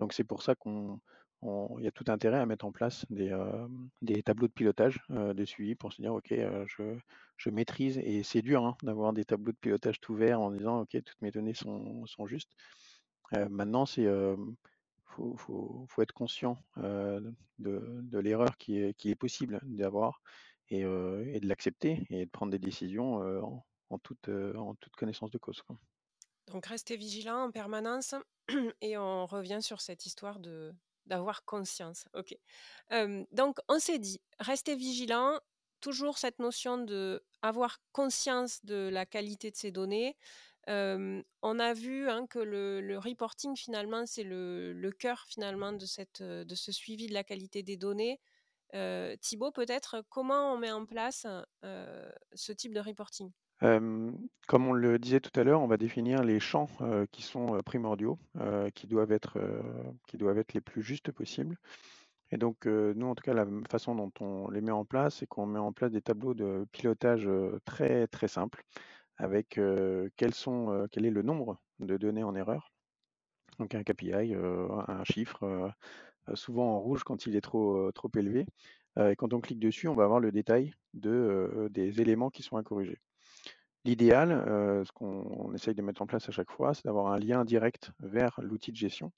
Donc 0.00 0.14
c'est 0.14 0.24
pour 0.24 0.42
ça 0.42 0.54
qu'on 0.54 1.00
on- 1.42 1.78
il 1.78 1.84
y 1.84 1.88
a 1.88 1.92
tout 1.92 2.04
intérêt 2.08 2.38
à 2.38 2.46
mettre 2.46 2.64
en 2.64 2.72
place 2.72 3.06
des, 3.10 3.30
euh, 3.32 3.68
des 4.02 4.22
tableaux 4.22 4.48
de 4.48 4.52
pilotage, 4.52 5.00
euh, 5.10 5.34
de 5.34 5.44
suivi 5.44 5.74
pour 5.74 5.92
se 5.92 6.00
dire, 6.02 6.14
OK, 6.14 6.32
euh, 6.32 6.64
je, 6.68 6.98
je 7.36 7.50
maîtrise, 7.50 7.98
et 7.98 8.22
c'est 8.22 8.42
dur 8.42 8.64
hein, 8.64 8.76
d'avoir 8.82 9.12
des 9.12 9.24
tableaux 9.24 9.52
de 9.52 9.58
pilotage 9.58 10.00
tout 10.00 10.14
verts 10.14 10.40
en 10.40 10.50
disant, 10.50 10.80
OK, 10.82 10.90
toutes 11.04 11.20
mes 11.22 11.30
données 11.30 11.54
sont, 11.54 12.06
sont 12.06 12.26
justes. 12.26 12.52
Euh, 13.34 13.48
maintenant, 13.48 13.86
c'est 13.86 14.06
faut, 15.04 15.36
faut- 15.36 15.86
faut 15.88 16.02
être 16.02 16.12
conscient 16.12 16.58
de, 16.76 17.34
de 17.58 18.18
l'erreur 18.18 18.56
qui 18.56 18.78
est, 18.78 18.94
qui 18.94 19.10
est 19.10 19.14
possible 19.14 19.60
d'avoir 19.64 20.22
et, 20.68 20.80
et 20.80 21.40
de 21.40 21.46
l'accepter 21.46 22.06
et 22.10 22.24
de 22.24 22.30
prendre 22.30 22.52
des 22.52 22.58
décisions 22.58 23.14
en, 23.16 23.64
en 23.90 23.98
toute, 23.98 24.28
en 24.28 24.74
toute 24.76 24.94
connaissance 24.96 25.30
de 25.30 25.38
cause. 25.38 25.62
Donc 26.50 26.66
restez 26.66 26.96
vigilant 26.96 27.44
en 27.44 27.50
permanence 27.50 28.14
et 28.80 28.96
on 28.96 29.26
revient 29.26 29.60
sur 29.60 29.80
cette 29.80 30.06
histoire 30.06 30.40
de 30.40 30.74
d'avoir 31.06 31.44
conscience. 31.44 32.04
Ok. 32.14 32.36
Donc 33.32 33.58
on 33.68 33.78
s'est 33.78 33.98
dit, 33.98 34.20
restez 34.38 34.76
vigilant, 34.76 35.38
toujours 35.80 36.18
cette 36.18 36.38
notion 36.38 36.78
de 36.78 37.22
avoir 37.42 37.78
conscience 37.92 38.64
de 38.64 38.88
la 38.92 39.04
qualité 39.04 39.50
de 39.50 39.56
ces 39.56 39.70
données. 39.70 40.16
On 40.68 41.58
a 41.58 41.74
vu 41.74 42.08
hein, 42.08 42.26
que 42.26 42.38
le, 42.38 42.98
reporting 42.98 43.56
finalement 43.56 44.06
c'est 44.06 44.22
le, 44.22 44.90
cœur 44.98 45.24
finalement 45.26 45.72
de, 45.72 45.86
cette, 45.86 46.18
ce 46.18 46.72
suivi 46.72 47.08
de 47.08 47.14
la 47.14 47.24
qualité 47.24 47.62
des 47.62 47.76
données. 47.76 48.20
Thibaut, 49.20 49.50
peut-être 49.50 50.04
comment 50.08 50.52
on 50.54 50.58
met 50.58 50.72
en 50.72 50.86
place 50.86 51.26
ce 51.62 52.52
type 52.52 52.72
de 52.72 52.80
reporting? 52.80 53.30
Comme 53.62 54.66
on 54.66 54.72
le 54.72 54.98
disait 54.98 55.20
tout 55.20 55.38
à 55.38 55.44
l'heure, 55.44 55.60
on 55.60 55.68
va 55.68 55.76
définir 55.76 56.24
les 56.24 56.40
champs 56.40 56.68
qui 57.12 57.22
sont 57.22 57.62
primordiaux, 57.64 58.18
qui, 58.74 58.88
doivent 58.88 59.12
être, 59.12 59.38
les 60.52 60.60
plus 60.60 60.82
justes 60.82 61.12
possibles. 61.12 61.56
Et 62.32 62.38
donc, 62.38 62.66
nous, 62.66 63.06
en 63.06 63.14
tout 63.14 63.22
cas, 63.22 63.34
la 63.34 63.46
façon 63.70 63.94
dont 63.94 64.10
on 64.20 64.50
les 64.50 64.60
met 64.60 64.72
en 64.72 64.84
place, 64.84 65.16
c'est 65.18 65.26
qu'on 65.26 65.46
met 65.46 65.60
en 65.60 65.72
place 65.72 65.92
des 65.92 66.02
tableaux 66.02 66.34
de 66.34 66.66
pilotage 66.72 67.28
très, 67.64 68.08
très 68.08 68.26
simples, 68.26 68.64
avec 69.16 69.50
quel 69.50 70.32
est 70.32 71.10
le 71.10 71.22
nombre 71.22 71.60
de 71.78 71.96
données 71.96 72.24
en 72.24 72.34
erreur. 72.34 72.72
Donc, 73.60 73.76
un 73.76 73.84
KPI, 73.84 74.34
un 74.34 75.04
chiffre, 75.04 75.72
souvent 76.34 76.74
en 76.74 76.80
rouge 76.80 77.04
quand 77.04 77.26
il 77.26 77.36
est 77.36 77.40
trop, 77.42 77.92
trop 77.92 78.10
élevé. 78.16 78.44
Et 78.98 79.14
quand 79.14 79.32
on 79.34 79.40
clique 79.40 79.60
dessus, 79.60 79.86
on 79.86 79.94
va 79.94 80.02
avoir 80.02 80.18
le 80.18 80.32
détail 80.32 80.74
de, 80.94 81.68
des 81.70 82.00
éléments 82.00 82.30
qui 82.30 82.42
sont 82.42 82.56
à 82.56 82.64
corriger. 82.64 82.98
L'idéal, 83.84 84.30
euh, 84.30 84.84
ce 84.84 84.92
qu'on 84.92 85.24
on 85.38 85.54
essaye 85.54 85.74
de 85.74 85.82
mettre 85.82 86.02
en 86.02 86.06
place 86.06 86.28
à 86.28 86.32
chaque 86.32 86.50
fois, 86.52 86.72
c'est 86.72 86.84
d'avoir 86.84 87.12
un 87.12 87.18
lien 87.18 87.44
direct 87.44 87.90
vers 87.98 88.38
l'outil 88.40 88.70
de 88.70 88.76
gestion. 88.76 89.12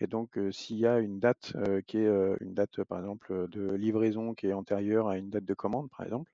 Et 0.00 0.08
donc, 0.08 0.38
euh, 0.38 0.50
s'il 0.50 0.76
y 0.78 0.86
a 0.86 0.98
une 0.98 1.20
date 1.20 1.52
euh, 1.56 1.80
qui 1.86 1.98
est 1.98 2.08
une 2.40 2.52
date, 2.52 2.82
par 2.84 2.98
exemple, 2.98 3.48
de 3.48 3.72
livraison 3.74 4.34
qui 4.34 4.48
est 4.48 4.52
antérieure 4.52 5.08
à 5.08 5.18
une 5.18 5.30
date 5.30 5.44
de 5.44 5.54
commande, 5.54 5.88
par 5.90 6.04
exemple, 6.04 6.30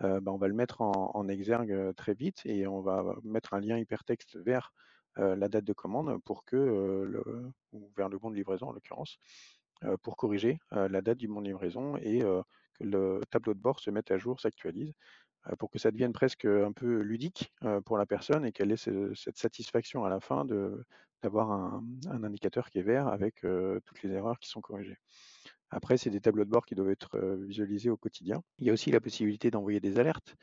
bah, 0.00 0.32
on 0.32 0.36
va 0.36 0.48
le 0.48 0.54
mettre 0.54 0.80
en, 0.80 1.12
en 1.14 1.28
exergue 1.28 1.94
très 1.94 2.12
vite 2.12 2.42
et 2.44 2.66
on 2.66 2.80
va 2.80 3.14
mettre 3.22 3.54
un 3.54 3.60
lien 3.60 3.78
hypertexte 3.78 4.36
vers 4.36 4.72
la 5.14 5.48
date 5.48 5.62
de 5.62 5.72
commande 5.72 6.20
pour 6.24 6.44
que 6.44 6.56
le, 6.56 7.22
ou 7.70 7.88
vers 7.96 8.08
le 8.08 8.18
bon 8.18 8.30
de 8.30 8.34
livraison 8.34 8.66
en 8.70 8.72
l'occurrence, 8.72 9.20
pour 10.02 10.16
corriger 10.16 10.58
la 10.72 11.02
date 11.02 11.18
du 11.18 11.28
bon 11.28 11.40
de 11.40 11.46
livraison 11.46 11.96
et 11.98 12.18
que 12.18 12.82
le 12.84 13.20
tableau 13.30 13.54
de 13.54 13.60
bord 13.60 13.78
se 13.78 13.90
mette 13.90 14.10
à 14.10 14.18
jour, 14.18 14.40
s'actualise 14.40 14.92
pour 15.58 15.70
que 15.70 15.78
ça 15.78 15.90
devienne 15.90 16.12
presque 16.12 16.44
un 16.44 16.72
peu 16.72 17.00
ludique 17.00 17.52
euh, 17.64 17.80
pour 17.80 17.98
la 17.98 18.06
personne 18.06 18.44
et 18.44 18.52
qu'elle 18.52 18.70
ait 18.72 18.76
ce- 18.76 19.12
cette 19.14 19.38
satisfaction 19.38 20.04
à 20.04 20.10
la 20.10 20.20
fin 20.20 20.44
d'avoir 21.22 21.50
un, 21.52 21.84
indicateur 22.22 22.70
qui 22.70 22.78
est 22.78 22.82
vert 22.82 23.08
avec 23.08 23.44
euh, 23.44 23.80
toutes 23.84 24.02
les 24.02 24.10
erreurs 24.10 24.38
qui 24.38 24.48
sont 24.48 24.60
corrigées. 24.60 24.98
Après, 25.70 25.96
c'est 25.96 26.10
des 26.10 26.20
tableaux 26.20 26.44
de 26.44 26.50
bord 26.50 26.66
qui 26.66 26.74
doivent 26.74 26.90
être 26.90 27.16
euh, 27.16 27.36
visualisés 27.36 27.90
au 27.90 27.96
quotidien. 27.96 28.42
Il 28.58 28.66
y 28.66 28.70
a 28.70 28.72
aussi 28.72 28.90
la 28.90 29.00
possibilité 29.00 29.50
d'envoyer 29.50 29.80
des 29.80 29.98
alertes 29.98 30.36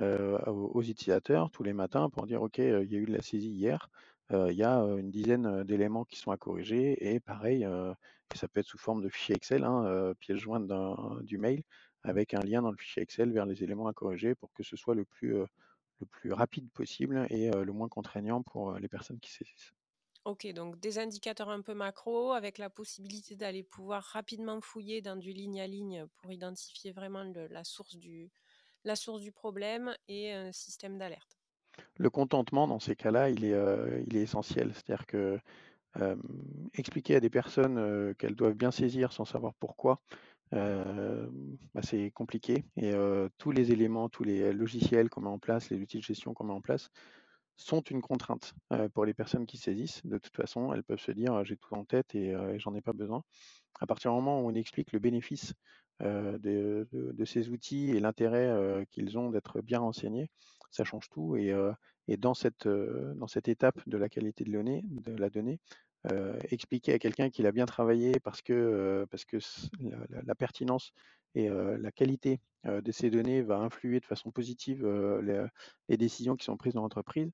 euh, 0.00 0.38
aux, 0.46 0.82
utilisateurs 0.82 1.50
tous 1.50 1.62
les 1.64 1.72
matins 1.72 2.08
pour 2.10 2.26
dire 2.26 2.42
OK, 2.42 2.58
euh, 2.60 2.84
il 2.84 2.92
y 2.92 2.96
a 2.96 2.98
eu 2.98 3.06
de 3.06 3.12
la 3.12 3.22
saisie 3.22 3.50
hier, 3.50 3.88
euh, 4.32 4.52
il 4.52 4.56
y 4.58 4.62
a 4.62 4.80
euh, 4.82 4.96
une 4.98 5.10
dizaine 5.10 5.46
euh, 5.46 5.64
d'éléments 5.64 6.04
qui 6.04 6.16
sont 6.16 6.30
à 6.30 6.36
corriger 6.36 7.14
et 7.14 7.20
pareil, 7.20 7.64
euh, 7.64 7.92
ça 8.34 8.48
peut 8.48 8.60
être 8.60 8.66
sous 8.66 8.78
forme 8.78 9.02
de 9.02 9.08
fichier 9.08 9.34
Excel, 9.36 9.64
hein, 9.64 9.84
euh, 9.86 10.14
pièce 10.14 10.38
jointe 10.38 10.68
du 11.22 11.38
mail 11.38 11.62
avec 12.06 12.34
un 12.34 12.40
lien 12.40 12.62
dans 12.62 12.70
le 12.70 12.76
fichier 12.76 13.02
Excel 13.02 13.32
vers 13.32 13.46
les 13.46 13.62
éléments 13.62 13.88
à 13.88 13.92
corriger 13.92 14.34
pour 14.34 14.52
que 14.52 14.62
ce 14.62 14.76
soit 14.76 14.94
le 14.94 15.04
plus, 15.04 15.36
euh, 15.36 15.46
le 16.00 16.06
plus 16.06 16.32
rapide 16.32 16.70
possible 16.72 17.26
et 17.30 17.50
euh, 17.54 17.64
le 17.64 17.72
moins 17.72 17.88
contraignant 17.88 18.42
pour 18.42 18.74
les 18.78 18.88
personnes 18.88 19.20
qui 19.20 19.32
saisissent. 19.32 19.74
Ok, 20.26 20.46
donc 20.52 20.78
des 20.78 20.98
indicateurs 20.98 21.48
un 21.48 21.62
peu 21.62 21.72
macro 21.72 22.32
avec 22.32 22.58
la 22.58 22.68
possibilité 22.68 23.34
d'aller 23.34 23.62
pouvoir 23.62 24.02
rapidement 24.02 24.60
fouiller 24.60 25.00
dans 25.00 25.16
du 25.16 25.32
ligne 25.32 25.60
à 25.60 25.66
ligne 25.66 26.06
pour 26.16 26.32
identifier 26.32 26.92
vraiment 26.92 27.22
le- 27.24 27.46
la, 27.46 27.64
source 27.64 27.96
du, 27.96 28.30
la 28.84 28.96
source 28.96 29.22
du 29.22 29.32
problème 29.32 29.96
et 30.08 30.32
un 30.32 30.52
système 30.52 30.98
d'alerte. 30.98 31.38
Le 31.96 32.10
contentement, 32.10 32.66
dans 32.66 32.80
ces 32.80 32.96
cas-là, 32.96 33.30
il 33.30 33.44
est, 33.44 33.54
il 34.06 34.16
est 34.16 34.22
essentiel. 34.22 34.72
C'est-à-dire 34.74 35.06
que 35.06 35.38
euh, 35.98 36.16
expliquer 36.74 37.16
à 37.16 37.20
des 37.20 37.30
personnes 37.30 37.78
euh, 37.78 38.14
qu'elles 38.14 38.36
doivent 38.36 38.54
bien 38.54 38.70
saisir 38.70 39.12
sans 39.12 39.24
savoir 39.26 39.54
pourquoi, 39.54 40.00
euh, 40.54 41.26
bah, 41.74 41.80
c'est 41.82 42.10
compliqué. 42.10 42.64
Et 42.76 42.92
tous 43.38 43.50
les 43.50 43.72
éléments, 43.72 44.08
tous 44.08 44.24
les 44.24 44.52
logiciels 44.52 45.10
qu'on 45.10 45.22
met 45.22 45.28
en 45.28 45.38
place, 45.38 45.70
les 45.70 45.80
outils 45.80 45.98
de 45.98 46.02
gestion 46.02 46.34
qu'on 46.34 46.44
met 46.44 46.52
en 46.52 46.60
place, 46.60 46.90
sont 47.58 47.80
une 47.80 48.02
contrainte 48.02 48.54
pour 48.92 49.06
les 49.06 49.14
personnes 49.14 49.46
qui 49.46 49.56
saisissent. 49.56 50.04
De 50.04 50.18
toute 50.18 50.36
façon, 50.36 50.72
elles 50.74 50.84
peuvent 50.84 51.00
se 51.00 51.12
dire 51.12 51.42
j'ai 51.44 51.56
tout 51.56 51.74
en 51.74 51.84
tête 51.84 52.14
et, 52.14 52.34
j'en 52.58 52.74
ai 52.74 52.82
pas 52.82 52.92
besoin. 52.92 53.22
À 53.80 53.86
partir 53.86 54.10
du 54.10 54.16
moment 54.16 54.40
où 54.40 54.48
on 54.50 54.54
explique 54.54 54.92
le 54.92 54.98
bénéfice 54.98 55.54
de, 56.00 57.24
ces 57.24 57.48
outils 57.48 57.90
et 57.90 58.00
l'intérêt 58.00 58.86
qu'ils 58.90 59.18
ont 59.18 59.30
d'être 59.30 59.62
bien 59.62 59.78
renseignés, 59.80 60.28
ça 60.70 60.84
change 60.84 61.08
tout. 61.08 61.36
Et, 61.36 61.52
dans, 62.18 62.34
cette, 62.34 62.68
étape 63.48 63.80
de 63.86 63.96
la 63.96 64.08
qualité 64.08 64.44
de, 64.44 65.16
la 65.16 65.30
donnée, 65.30 65.58
expliquer 66.50 66.92
à 66.92 66.98
quelqu'un 66.98 67.30
qu'il 67.30 67.46
a 67.46 67.52
bien 67.52 67.66
travaillé 67.66 68.20
parce 68.20 68.42
que, 68.42 68.52
euh, 68.52 69.06
parce 69.10 69.24
que 69.24 69.38
la, 70.24 70.34
pertinence 70.34 70.92
et 71.34 71.48
euh, 71.48 71.76
la 71.78 71.92
qualité 71.92 72.40
euh, 72.66 72.80
de 72.80 72.92
ces 72.92 73.10
données 73.10 73.42
va 73.42 73.58
influer 73.58 74.00
de 74.00 74.04
façon 74.06 74.30
positive 74.30 74.84
euh, 74.84 75.48
les, 75.88 75.96
décisions 75.96 76.36
qui 76.36 76.44
sont 76.44 76.56
prises 76.56 76.74
dans 76.74 76.82
l'entreprise, 76.82 77.30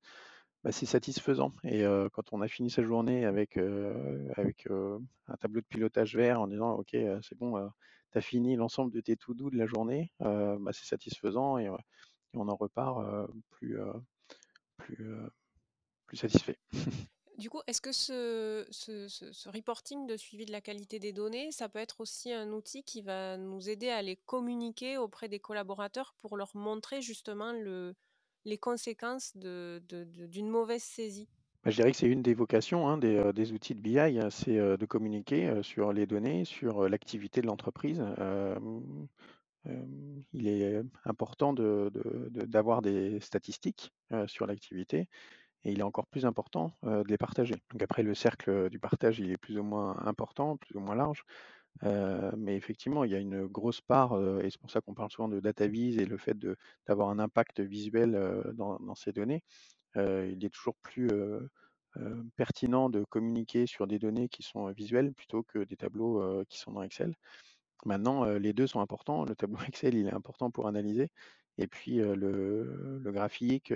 bah, 0.64 0.72
c'est 0.72 0.86
satisfaisant. 0.86 1.52
Et 1.64 1.84
euh, 1.84 2.08
quand 2.12 2.32
on 2.32 2.40
a 2.40 2.48
fini 2.48 2.70
sa 2.70 2.82
journée 2.82 3.24
avec, 3.24 3.56
euh, 3.56 4.28
avec 4.36 4.66
euh, 4.70 4.98
un 5.28 5.36
tableau 5.36 5.60
de 5.60 5.66
pilotage 5.66 6.16
vert 6.16 6.40
en 6.40 6.48
disant 6.48 6.72
OK, 6.74 6.94
euh, 6.94 7.18
c'est 7.22 7.38
bon, 7.38 7.54
tu 8.12 8.18
as 8.18 8.20
fini 8.20 8.56
l'ensemble 8.56 8.92
de 8.92 9.00
tes 9.00 9.16
to-do 9.16 9.50
de 9.50 9.56
la 9.56 9.66
journée, 9.66 10.12
euh, 10.22 10.56
bah, 10.60 10.72
c'est 10.72 10.86
satisfaisant 10.86 11.58
et, 11.58 11.68
euh, 11.68 11.76
et 12.34 12.38
on 12.38 12.48
en 12.48 12.56
repart 12.56 12.98
euh, 13.00 13.26
plus, 13.50 13.80
euh, 13.80 13.92
plus, 14.78 15.06
euh, 15.06 15.28
plus 16.06 16.16
satisfait. 16.16 16.58
Du 17.38 17.48
coup, 17.48 17.60
est-ce 17.66 17.80
que 17.80 17.92
ce, 17.92 19.48
reporting 19.48 20.06
de 20.06 20.16
suivi 20.16 20.44
de 20.44 20.52
la 20.52 20.60
qualité 20.60 20.98
des 20.98 21.12
données, 21.12 21.50
ça 21.50 21.68
peut 21.68 21.78
être 21.78 22.00
aussi 22.00 22.32
un 22.32 22.52
outil 22.52 22.82
qui 22.84 23.00
va 23.00 23.36
nous 23.36 23.68
aider 23.68 23.88
à 23.88 24.02
les 24.02 24.16
communiquer 24.16 24.98
auprès 24.98 25.28
des 25.28 25.40
collaborateurs 25.40 26.14
pour 26.20 26.36
leur 26.36 26.54
montrer 26.54 27.00
justement 27.00 27.52
le, 27.52 27.94
les 28.44 28.58
conséquences 28.58 29.36
d'une 29.36 30.48
mauvaise 30.48 30.82
saisie? 30.82 31.28
Bah, 31.64 31.70
je 31.70 31.76
dirais 31.76 31.92
que 31.92 31.96
c'est 31.96 32.08
une 32.08 32.22
des 32.22 32.34
vocations 32.34 32.88
hein, 32.88 32.98
des, 32.98 33.16
euh, 33.16 33.32
des 33.32 33.52
outils 33.52 33.74
de 33.74 33.80
BI, 33.80 33.98
hein, 33.98 34.30
c'est 34.30 34.58
euh, 34.58 34.76
de 34.76 34.84
communiquer 34.84 35.48
euh, 35.48 35.62
sur 35.62 35.92
les 35.92 36.06
données, 36.06 36.44
sur 36.44 36.88
l'activité 36.88 37.40
de 37.40 37.46
l'entreprise. 37.46 38.02
Euh, 38.18 38.58
il 40.32 40.48
est 40.48 40.82
important 41.04 41.52
d'avoir 41.54 42.82
des 42.82 43.20
statistiques 43.20 43.92
sur 44.26 44.44
l'activité 44.46 45.08
et 45.64 45.72
il 45.72 45.80
est 45.80 45.84
encore 45.84 46.06
plus 46.06 46.26
important 46.26 46.72
de 46.82 47.08
les 47.08 47.18
partager. 47.18 47.54
Donc 47.70 47.82
après, 47.82 48.02
le 48.02 48.14
cercle 48.14 48.68
du 48.70 48.78
partage, 48.78 49.18
il 49.18 49.30
est 49.30 49.36
plus 49.36 49.58
ou 49.58 49.62
moins 49.62 49.96
important, 50.06 50.56
plus 50.56 50.76
ou 50.76 50.80
moins 50.80 50.94
large, 50.94 51.24
mais 51.82 52.56
effectivement, 52.56 53.04
il 53.04 53.12
y 53.12 53.14
a 53.14 53.18
une 53.18 53.46
grosse 53.46 53.80
part, 53.80 54.18
et 54.40 54.50
c'est 54.50 54.60
pour 54.60 54.70
ça 54.70 54.80
qu'on 54.80 54.94
parle 54.94 55.10
souvent 55.10 55.28
de 55.28 55.40
data 55.40 55.66
vise 55.66 55.98
et 55.98 56.04
le 56.04 56.18
fait 56.18 56.36
d'avoir 56.86 57.08
un 57.10 57.18
impact 57.18 57.60
visuel 57.60 58.12
dans, 58.54 58.94
ces 58.94 59.12
données. 59.12 59.42
Il 59.96 60.44
est 60.44 60.52
toujours 60.52 60.76
plus 60.82 61.08
pertinent 62.36 62.88
de 62.90 63.04
communiquer 63.04 63.66
sur 63.66 63.86
des 63.86 63.98
données 63.98 64.28
qui 64.28 64.42
sont 64.42 64.70
visuelles 64.72 65.12
plutôt 65.12 65.42
que 65.42 65.64
des 65.64 65.76
tableaux 65.76 66.44
qui 66.48 66.58
sont 66.58 66.72
dans 66.72 66.82
Excel. 66.82 67.14
Maintenant, 67.84 68.24
les 68.24 68.52
2 68.52 68.66
sont 68.66 68.80
importants. 68.80 69.24
Le 69.24 69.34
tableau 69.34 69.58
Excel, 69.68 69.94
il 69.94 70.06
est 70.06 70.14
important 70.14 70.50
pour 70.50 70.66
analyser 70.66 71.10
et 71.58 71.66
puis, 71.66 71.96
le 71.96 73.00
graphique, 73.12 73.72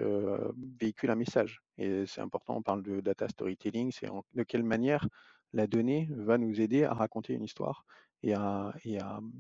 véhicule 0.80 1.10
un 1.10 1.14
message 1.14 1.62
et 1.78 2.06
c'est 2.06 2.20
important. 2.20 2.56
On 2.56 2.62
parle 2.62 2.82
de 2.82 3.00
data 3.00 3.28
storytelling, 3.28 3.92
c'est 3.92 4.08
de 4.34 4.42
quelle 4.42 4.62
manière 4.62 5.06
la 5.52 5.66
donnée 5.66 6.08
va 6.10 6.38
nous 6.38 6.60
aider 6.60 6.84
à 6.84 6.94
raconter 6.94 7.34
une 7.34 7.44
histoire 7.44 7.84
et 8.22 8.32
à 8.34 8.72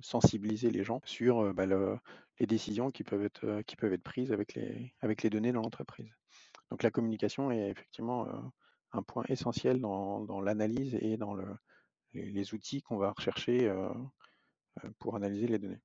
sensibiliser 0.02 0.70
les 0.70 0.84
gens 0.84 1.00
sur, 1.04 1.54
bah, 1.54 1.66
le 1.66 1.98
les 2.38 2.46
décisions 2.46 2.90
qui 2.90 3.02
peuvent 3.02 3.24
être, 3.24 3.62
prises 4.04 4.30
avec 4.32 5.22
les 5.22 5.30
données 5.30 5.52
dans 5.52 5.62
l'entreprise. 5.62 6.10
Donc 6.70 6.82
la 6.82 6.90
communication 6.90 7.50
est 7.50 7.70
effectivement, 7.70 8.28
un 8.92 9.02
point 9.02 9.24
essentiel 9.28 9.80
dans 9.80 10.40
l'analyse 10.42 10.94
et 11.00 11.16
dans 11.16 11.34
le 11.34 11.46
les 12.12 12.54
outils 12.54 12.82
qu'on 12.82 12.96
va 12.98 13.12
rechercher, 13.12 13.70
pour 14.98 15.16
analyser 15.16 15.46
les 15.48 15.58
données. 15.58 15.80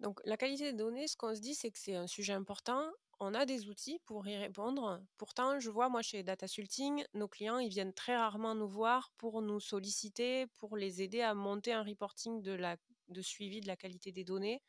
Donc 0.00 0.20
la 0.24 0.36
qualité 0.36 0.64
des 0.72 0.76
données, 0.78 1.08
ce 1.08 1.16
qu'on 1.16 1.34
se 1.34 1.40
dit, 1.40 1.54
c'est 1.54 1.70
que 1.70 1.78
c'est 1.78 1.94
un 1.96 2.06
sujet 2.06 2.32
important. 2.32 2.90
On 3.20 3.34
a 3.34 3.44
des 3.44 3.68
outils 3.68 3.98
pour 4.06 4.26
y 4.26 4.36
répondre. 4.36 5.02
Pourtant, 5.18 5.60
je 5.60 5.70
vois, 5.70 5.90
moi, 5.90 6.00
chez 6.02 6.22
Datasulting, 6.22 7.04
nos 7.12 7.28
clients, 7.28 7.58
ils 7.58 7.68
viennent 7.68 7.92
très 7.92 8.16
rarement 8.16 8.54
nous 8.54 8.68
voir 8.68 9.10
pour 9.18 9.42
nous 9.42 9.60
solliciter, 9.60 10.46
pour 10.46 10.76
les 10.78 11.02
aider 11.02 11.20
à 11.20 11.34
monter 11.34 11.72
un 11.74 11.82
reporting 11.84 12.40
de 12.42 12.52
la 12.52 12.76
de 13.08 13.22
suivi 13.22 13.60
de 13.60 13.66
la 13.66 13.76
qualité 13.76 14.12
des 14.12 14.22
données. 14.24 14.62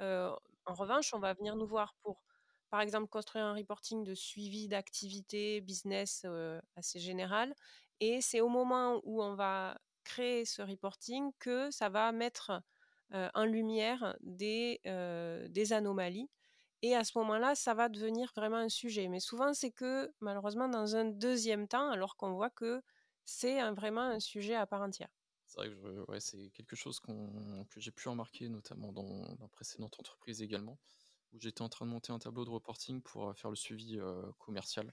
Heu, 0.00 0.30
en 0.66 0.74
revanche, 0.74 1.14
on 1.14 1.18
va 1.20 1.34
venir 1.34 1.56
nous 1.56 1.66
voir 1.66 1.94
pour, 2.02 2.22
par 2.70 2.80
exemple, 2.80 3.08
construire 3.08 3.44
un 3.46 3.54
reporting 3.54 4.04
de 4.04 4.14
suivi 4.14 4.68
d'activité 4.68 5.60
business, 5.60 6.24
heu, 6.26 6.60
assez 6.76 7.00
général 7.00 7.54
et 8.00 8.20
c'est 8.20 8.40
au 8.40 8.48
moment 8.48 9.00
où 9.04 9.22
on 9.22 9.34
va 9.34 9.78
créer 10.04 10.44
ce 10.44 10.62
reporting 10.62 11.32
que 11.40 11.70
ça 11.70 11.88
va 11.88 12.12
mettre, 12.12 12.62
en 13.12 13.44
lumière 13.44 14.16
des, 14.20 14.80
heu, 14.86 15.48
des 15.48 15.72
anomalies 15.72 16.30
et 16.82 16.94
à 16.96 17.04
ce 17.04 17.18
moment-là, 17.18 17.54
ça 17.56 17.74
va 17.74 17.88
devenir 17.88 18.32
vraiment 18.36 18.56
un 18.58 18.68
sujet. 18.68 19.08
Mais 19.08 19.20
souvent, 19.20 19.52
c'est 19.54 19.72
que, 19.72 20.12
malheureusement, 20.20 20.68
dans 20.68 20.96
un 20.96 21.06
deuxième 21.06 21.68
temps, 21.68 21.90
alors 21.90 22.16
qu'on 22.16 22.32
voit 22.34 22.50
que 22.50 22.82
c'est 23.24 23.60
vraiment 23.72 24.02
un 24.02 24.20
sujet 24.20 24.54
à 24.54 24.66
part 24.66 24.82
entière. 24.82 25.10
C'est 25.46 25.58
vrai 25.66 25.70
que 26.06 26.18
c'est 26.20 26.50
quelque 26.50 26.76
chose 26.76 27.00
que 27.00 27.80
j'ai 27.80 27.90
pu 27.90 28.08
remarquer, 28.08 28.48
notamment 28.48 28.92
dans 28.92 29.36
ma 29.38 29.48
précédente 29.48 29.98
entreprise 29.98 30.42
également, 30.42 30.78
où 31.32 31.40
j'étais 31.40 31.62
en 31.62 31.68
train 31.70 31.86
de 31.86 31.90
monter 31.90 32.12
un 32.12 32.18
tableau 32.18 32.44
de 32.44 32.50
reporting 32.50 33.02
pour, 33.02 33.30
heu, 33.30 33.34
faire 33.34 33.50
le 33.50 33.56
suivi, 33.56 33.98
commercial, 34.38 34.92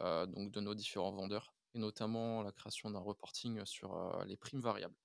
donc 0.00 0.52
de 0.52 0.60
nos 0.60 0.74
différents 0.74 1.12
vendeurs 1.12 1.54
et 1.74 1.78
notamment 1.80 2.42
la 2.42 2.52
création 2.52 2.90
d'un 2.90 3.00
reporting 3.00 3.64
sur, 3.66 4.24
les 4.26 4.36
primes 4.36 4.60
variables 4.60 4.96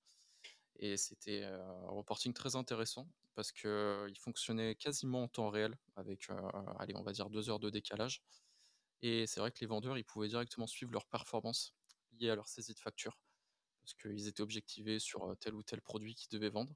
et 0.76 0.96
c'était, 0.96 1.44
un 1.44 1.88
reporting 1.88 2.32
très 2.32 2.56
intéressant 2.56 3.08
parce 3.34 3.52
qu'il 3.52 4.18
fonctionnait 4.18 4.74
quasiment 4.74 5.24
en 5.24 5.28
temps 5.28 5.50
réel 5.50 5.76
avec, 5.96 6.28
allez, 6.78 6.94
on 6.96 7.02
va 7.02 7.12
dire 7.12 7.30
2 7.30 7.50
heures 7.50 7.60
de 7.60 7.70
décalage 7.70 8.22
et 9.02 9.26
c'est 9.26 9.40
vrai 9.40 9.50
que 9.50 9.60
les 9.60 9.66
vendeurs, 9.66 9.98
ils 9.98 10.04
pouvaient 10.04 10.28
directement 10.28 10.66
suivre 10.66 10.92
leurs 10.92 11.06
performances 11.06 11.74
liées 12.18 12.30
à 12.30 12.36
leur 12.36 12.48
saisie 12.48 12.74
de 12.74 12.80
facture 12.80 13.18
parce 13.82 13.94
qu'ils 13.94 14.28
étaient 14.28 14.42
objectivés 14.42 14.98
sur, 14.98 15.36
tel 15.40 15.54
ou 15.54 15.62
tel 15.62 15.80
produit 15.80 16.14
qu'ils 16.14 16.30
devaient 16.30 16.50
vendre 16.50 16.74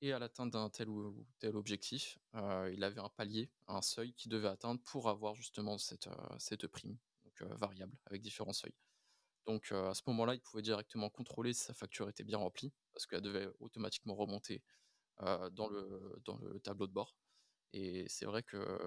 et 0.00 0.12
à 0.12 0.18
l'atteinte 0.18 0.50
d'un 0.50 0.68
tel 0.68 0.90
ou 0.90 1.26
tel 1.38 1.56
objectif, 1.56 2.18
il 2.34 2.84
avait 2.84 3.00
un 3.00 3.08
palier, 3.08 3.50
un 3.68 3.80
seuil 3.80 4.12
qu'il 4.12 4.30
devait 4.30 4.48
atteindre 4.48 4.80
pour 4.82 5.08
avoir 5.08 5.34
justement 5.34 5.78
cette, 5.78 6.66
prime, 6.66 6.98
variable 7.40 7.96
avec 8.04 8.20
différents 8.20 8.52
seuils. 8.52 8.74
Donc 9.46 9.72
à 9.72 9.94
ce 9.94 10.02
moment-là, 10.08 10.34
il 10.34 10.40
pouvait 10.40 10.62
directement 10.62 11.10
contrôler 11.10 11.52
si 11.52 11.64
sa 11.64 11.74
facture 11.74 12.08
était 12.08 12.24
bien 12.24 12.38
remplie 12.38 12.72
parce 12.92 13.06
qu'elle 13.06 13.20
devait 13.22 13.48
automatiquement 13.60 14.14
remonter, 14.14 14.62
dans 15.20 15.68
le 15.68 16.20
dans 16.24 16.36
le 16.38 16.60
tableau 16.60 16.86
de 16.88 16.92
bord 16.92 17.16
et 17.72 18.06
c'est 18.08 18.26
vrai 18.26 18.42
que 18.42 18.80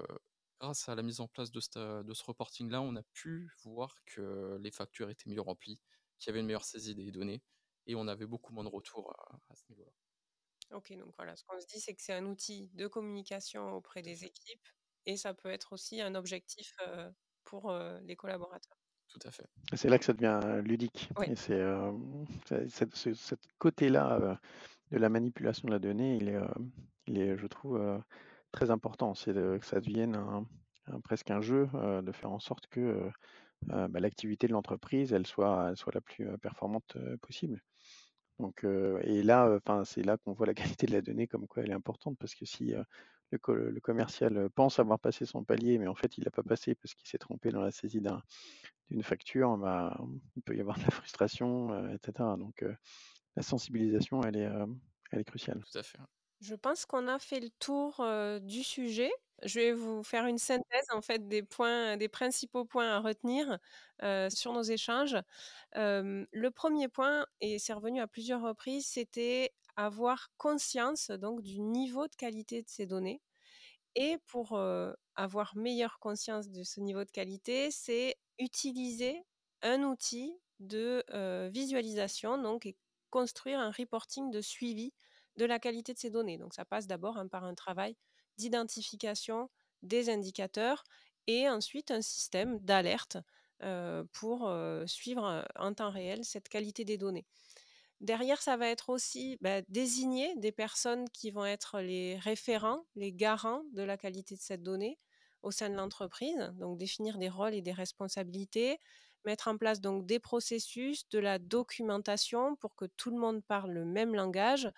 grâce 0.60 0.89
à 0.89 0.96
la 0.96 1.04
mise 1.04 1.20
en 1.22 1.28
place 1.28 1.52
de 1.52 1.60
ce 1.62 2.24
reporting-là, 2.26 2.82
on 2.82 2.96
a 2.96 3.04
pu 3.13 3.50
voir 3.63 3.96
que 4.06 4.58
les 4.62 4.72
factures 4.72 5.10
étaient 5.10 5.30
mieux 5.30 5.41
remplies, 5.41 5.82
qu'il 6.20 6.30
y 6.30 6.32
avait 6.32 6.39
une 6.41 6.48
meilleure 6.48 6.65
saisie 6.65 6.96
des 6.96 7.12
données 7.12 7.43
et 7.88 7.96
on 7.96 8.08
avait 8.08 8.28
beaucoup 8.28 8.54
moins 8.54 8.63
de 8.63 8.70
retours 8.70 9.12
à 9.12 9.39
à 9.50 9.56
ce 9.56 9.63
niveau-là. 9.70 9.91
OK, 10.72 10.91
donc 10.98 11.13
voilà, 11.15 11.36
ce 11.36 11.43
qu'on 11.46 11.60
se 11.60 11.65
dit, 11.67 11.80
c'est 11.80 11.96
que 11.96 12.02
c'est 12.02 12.13
un 12.13 12.26
outil 12.26 12.70
de 12.74 12.88
communication 12.88 13.72
auprès 13.74 14.02
des 14.02 14.26
équipes 14.26 14.67
et 15.06 15.15
ça 15.15 15.34
peut 15.34 15.50
être 15.50 15.74
aussi 15.74 16.02
un 16.02 16.15
objectif, 16.15 16.76
pour, 17.46 17.72
les 18.02 18.15
collaborateurs. 18.17 18.76
Tout 19.10 19.28
à 19.28 19.32
fait. 19.32 19.46
Et 19.74 19.78
c'est 19.78 19.89
là 19.89 19.98
que 19.98 20.06
ça 20.06 20.13
devient, 20.13 20.39
heu, 20.43 20.62
ludique 20.62 21.10
Oui, 21.17 21.28
et 21.30 21.36
c'est, 21.36 22.70
cette 22.70 22.96
ce 22.96 23.36
côté-là, 23.58 24.20
heu, 24.22 24.36
de 24.91 24.98
la 24.98 25.10
manipulation 25.10 25.67
de 25.67 25.74
la 25.74 25.80
donnée, 25.80 26.17
il 26.17 26.30
est, 26.30 26.34
hem, 26.34 26.72
il 27.08 27.20
est, 27.20 27.38
je 27.38 27.48
trouve, 27.48 28.02
très 28.52 28.72
important. 28.72 29.13
C'est 29.13 29.34
que 29.34 29.65
ça 29.65 29.80
devienne 29.80 30.15
un 30.15 30.46
un 30.89 31.02
presque 31.02 31.32
un 31.32 31.41
jeu, 31.41 31.67
de 32.02 32.12
faire 32.13 32.32
en 32.32 32.39
sorte 32.39 32.67
que, 32.67 33.10
bah, 33.67 34.00
l'activité 34.00 34.48
de 34.48 34.54
l'entreprise, 34.54 35.12
elle 35.12 35.28
soit 35.28 35.67
elle 35.70 35.78
soit 35.78 35.93
la 35.93 36.02
plus, 36.02 36.26
performante, 36.39 36.98
possible. 37.22 37.62
Donc 38.39 38.63
et 38.63 39.24
là, 39.24 39.58
enfin, 39.58 39.84
c'est 39.84 40.04
là 40.04 40.17
qu'on 40.17 40.34
voit 40.34 40.46
la 40.48 40.54
qualité 40.82 40.88
de 40.88 40.93
la 40.93 41.02
donnée 41.02 41.28
comme 41.28 41.48
quoi 41.48 41.63
elle 41.63 41.72
est 41.72 41.74
importante 41.74 42.17
parce 42.20 42.36
que 42.36 42.46
si, 42.46 42.74
le 43.32 43.38
co 43.38 43.54
le 43.54 43.80
commercial, 43.82 44.50
pense 44.56 44.80
avoir 44.80 45.00
passé 45.00 45.26
son 45.26 45.43
palier, 45.43 45.78
mais 45.78 45.88
en 45.88 45.96
fait 45.96 46.17
il 46.17 46.24
l'a 46.24 46.32
pas 46.32 46.43
passé 46.43 46.76
parce 46.76 46.93
qu'il 46.93 47.08
s'est 47.08 47.17
trompé 47.17 47.52
dans 47.52 47.62
la 47.62 47.72
saisie 47.72 48.02
d'un 48.02 48.22
d'une 48.89 49.04
facture, 49.04 49.58
bah, 49.58 49.97
il 50.36 50.41
peut 50.43 50.56
y 50.56 50.62
avoir 50.62 50.78
de 50.78 50.84
la 50.84 50.91
frustration, 50.91 51.73
heu 51.73 51.93
et 51.93 51.97
cetera. 52.06 52.38
Donc 52.38 52.63
heu, 52.63 52.76
la 53.36 53.43
sensibilisation 53.43 54.21
elle 54.23 54.38
est, 54.38 54.43
hem, 54.43 54.80
elle 55.12 55.21
est 55.21 55.26
cruciale. 55.26 55.63
Tout 55.71 55.78
à 55.80 55.84
fait, 55.84 55.97
je 56.39 56.56
pense 56.56 56.86
qu'on 56.86 57.08
a 57.08 57.19
fait 57.19 57.39
le 57.39 57.50
tour, 57.50 58.04
du 58.41 58.63
sujet. 58.63 59.12
Je 59.43 59.60
vais 59.60 59.71
vous 59.73 60.04
faire 60.04 60.26
une 60.26 60.39
synthèse, 60.39 60.86
en 60.91 61.02
fait, 61.02 61.28
des 61.28 61.43
points 61.43 61.95
des 61.97 62.10
principaux 62.10 62.65
points 62.65 62.89
à 62.89 63.00
retenir, 63.00 63.60
sur 64.34 64.54
nos 64.54 64.62
échanges. 64.63 65.17
Le 65.76 66.50
premier 66.50 66.88
point 66.89 67.26
et 67.41 67.60
c'est 67.60 67.73
revenu 67.73 68.00
à 68.02 68.08
plusieurs 68.08 68.41
reprises, 68.41 68.88
c'était 68.88 69.52
avoir 69.76 70.30
conscience, 70.38 71.12
donc 71.12 71.41
du 71.41 71.60
niveau 71.62 72.08
de 72.08 72.15
qualité 72.15 72.62
de 72.63 72.69
ces 72.69 72.86
données. 72.88 73.21
Et 73.95 74.17
pour, 74.28 74.60
avoir 75.15 75.56
meilleure 75.58 76.00
conscience 76.00 76.50
de 76.50 76.63
ce 76.63 76.80
niveau 76.82 77.04
de 77.06 77.12
qualité, 77.12 77.71
c'est 77.71 78.15
utiliser 78.39 79.23
un 79.62 79.84
outil 79.84 80.39
de, 80.60 81.04
heu, 81.13 81.50
visualisation 81.50 82.38
donc 82.41 82.65
et 82.65 82.78
construire 83.10 83.60
un 83.60 83.71
reporting 83.71 84.32
de 84.32 84.41
suivi 84.41 84.93
de 85.38 85.45
la 85.45 85.60
qualité 85.60 85.93
de 85.93 86.00
ces 86.00 86.10
données. 86.10 86.38
Donc 86.38 86.54
ça 86.54 86.65
passe 86.65 86.88
d'abord, 86.88 87.17
hein, 87.17 87.28
par 87.28 87.43
un 87.45 87.56
travail 87.56 87.95
d'identification 88.38 89.50
des 89.84 90.10
indicateurs 90.10 90.84
et 91.28 91.50
ensuite 91.50 91.91
un 91.91 92.02
système 92.02 92.60
d'alerte, 92.60 93.17
heu, 93.63 94.08
pour, 94.13 94.47
heu, 94.50 94.86
suivre, 94.88 95.45
en 95.56 95.73
temps 95.73 95.91
réel 95.91 96.23
cette 96.26 96.50
qualité 96.50 96.86
des 96.86 96.97
données. 96.97 97.26
Derrière, 98.02 98.41
ça 98.41 98.58
va 98.58 98.67
être 98.69 98.89
aussi, 98.89 99.38
bah, 99.41 99.62
désigner 99.69 100.36
des 100.38 100.52
personnes 100.52 101.10
qui 101.10 101.32
vont 101.32 101.45
être 101.45 101.82
les 101.82 102.17
référents, 102.17 102.86
les 102.95 103.12
garants 103.13 103.63
de 103.73 103.82
la 103.84 103.97
qualité 103.97 104.36
de 104.36 104.41
cette 104.41 104.63
donnée 104.63 105.00
au 105.43 105.52
sein 105.52 105.69
de 105.69 105.76
l'entreprise. 105.76 106.52
Donc 106.56 106.78
définir 106.78 107.17
des 107.17 107.30
rôles 107.30 107.54
et 107.54 107.62
des 107.62 107.73
responsabilités, 107.73 108.80
mettre 109.26 109.47
en 109.50 109.58
place 109.58 109.82
donc 109.82 110.06
des 110.06 110.19
processus, 110.19 111.08
de 111.10 111.19
la 111.19 111.39
documentation 111.39 112.56
pour 112.58 112.76
que 112.76 112.86
tout 112.86 113.12
le 113.12 113.17
monde 113.19 113.43
parle 113.45 113.71
le 113.71 113.86
même 113.86 114.15
langage 114.15 114.69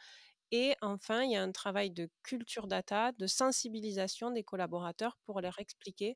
et 0.51 0.75
enfin, 0.81 1.23
il 1.23 1.31
y 1.31 1.35
a 1.35 1.43
un 1.43 1.51
travail 1.51 1.91
de 1.91 2.09
culture 2.23 2.67
data, 2.67 3.11
de 3.13 3.27
sensibilisation 3.27 4.31
des 4.31 4.43
collaborateurs 4.43 5.17
pour 5.25 5.41
leur 5.41 5.59
expliquer 5.59 6.15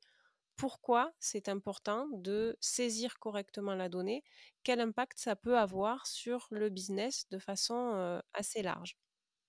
pourquoi 0.56 1.14
c'est 1.20 1.50
important 1.50 2.08
de 2.14 2.58
saisir 2.62 3.20
correctement 3.20 3.76
la 3.76 3.90
donnée, 3.90 4.24
quel 4.64 4.80
impact 4.82 5.20
ça 5.20 5.36
peut 5.36 5.58
avoir 5.58 6.08
sur 6.08 6.48
le 6.52 6.70
business 6.70 7.28
de 7.32 7.40
façon, 7.40 8.22
assez 8.34 8.62
large. 8.64 8.98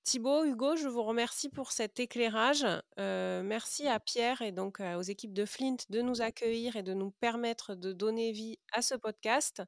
Thibaut, 0.05 0.45
Hugo, 0.45 0.77
je 0.77 0.87
vous 0.87 1.03
remercie 1.03 1.49
pour 1.49 1.73
cet 1.73 1.99
éclairage. 1.99 2.65
Heu, 2.99 3.43
merci 3.43 3.89
à 3.89 3.99
Pierre 3.99 4.43
et 4.43 4.53
donc, 4.53 4.81
heu, 4.81 4.95
aux 4.97 5.03
équipes 5.03 5.33
de 5.33 5.47
Flint 5.47 5.77
de 5.89 6.03
nous 6.03 6.21
accueillir 6.21 6.77
et 6.77 6.83
de 6.83 6.93
nous 6.93 7.11
permettre 7.11 7.75
de 7.75 7.93
donner 7.93 8.31
vie 8.31 8.59
à 8.73 8.83
ce 8.83 8.95
podcast 8.95 9.63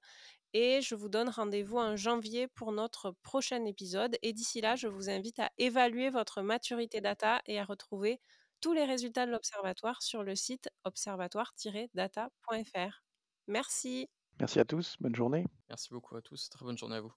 et 0.52 0.80
je 0.82 0.94
vous 0.94 1.08
donne 1.08 1.28
rendez-vous 1.30 1.78
en 1.78 1.96
janvier 1.96 2.48
pour 2.48 2.70
notre 2.72 3.12
prochain 3.22 3.64
épisode 3.64 4.16
et 4.22 4.32
d'ici 4.34 4.60
là, 4.60 4.76
je 4.76 4.88
vous 4.88 5.08
invite 5.10 5.38
à 5.38 5.50
évaluer 5.58 6.10
votre 6.10 6.42
maturité 6.42 7.00
data 7.00 7.40
et 7.46 7.58
à 7.58 7.64
retrouver 7.64 8.20
tous 8.60 8.72
les 8.74 8.84
résultats 8.84 9.24
de 9.26 9.32
l'observatoire 9.32 10.02
sur 10.02 10.22
le 10.22 10.34
site 10.34 10.68
observatoire-data.fr. 10.84 13.02
Merci. 13.48 14.08
Merci 14.40 14.60
à 14.60 14.64
tous, 14.66 14.96
bonne 15.00 15.14
journée. 15.14 15.46
Merci 15.68 15.88
beaucoup 15.90 16.16
à 16.16 16.22
tous, 16.22 16.48
très 16.50 16.64
bonne 16.64 16.78
journée 16.78 16.96
à 16.96 17.00
vous. 17.00 17.12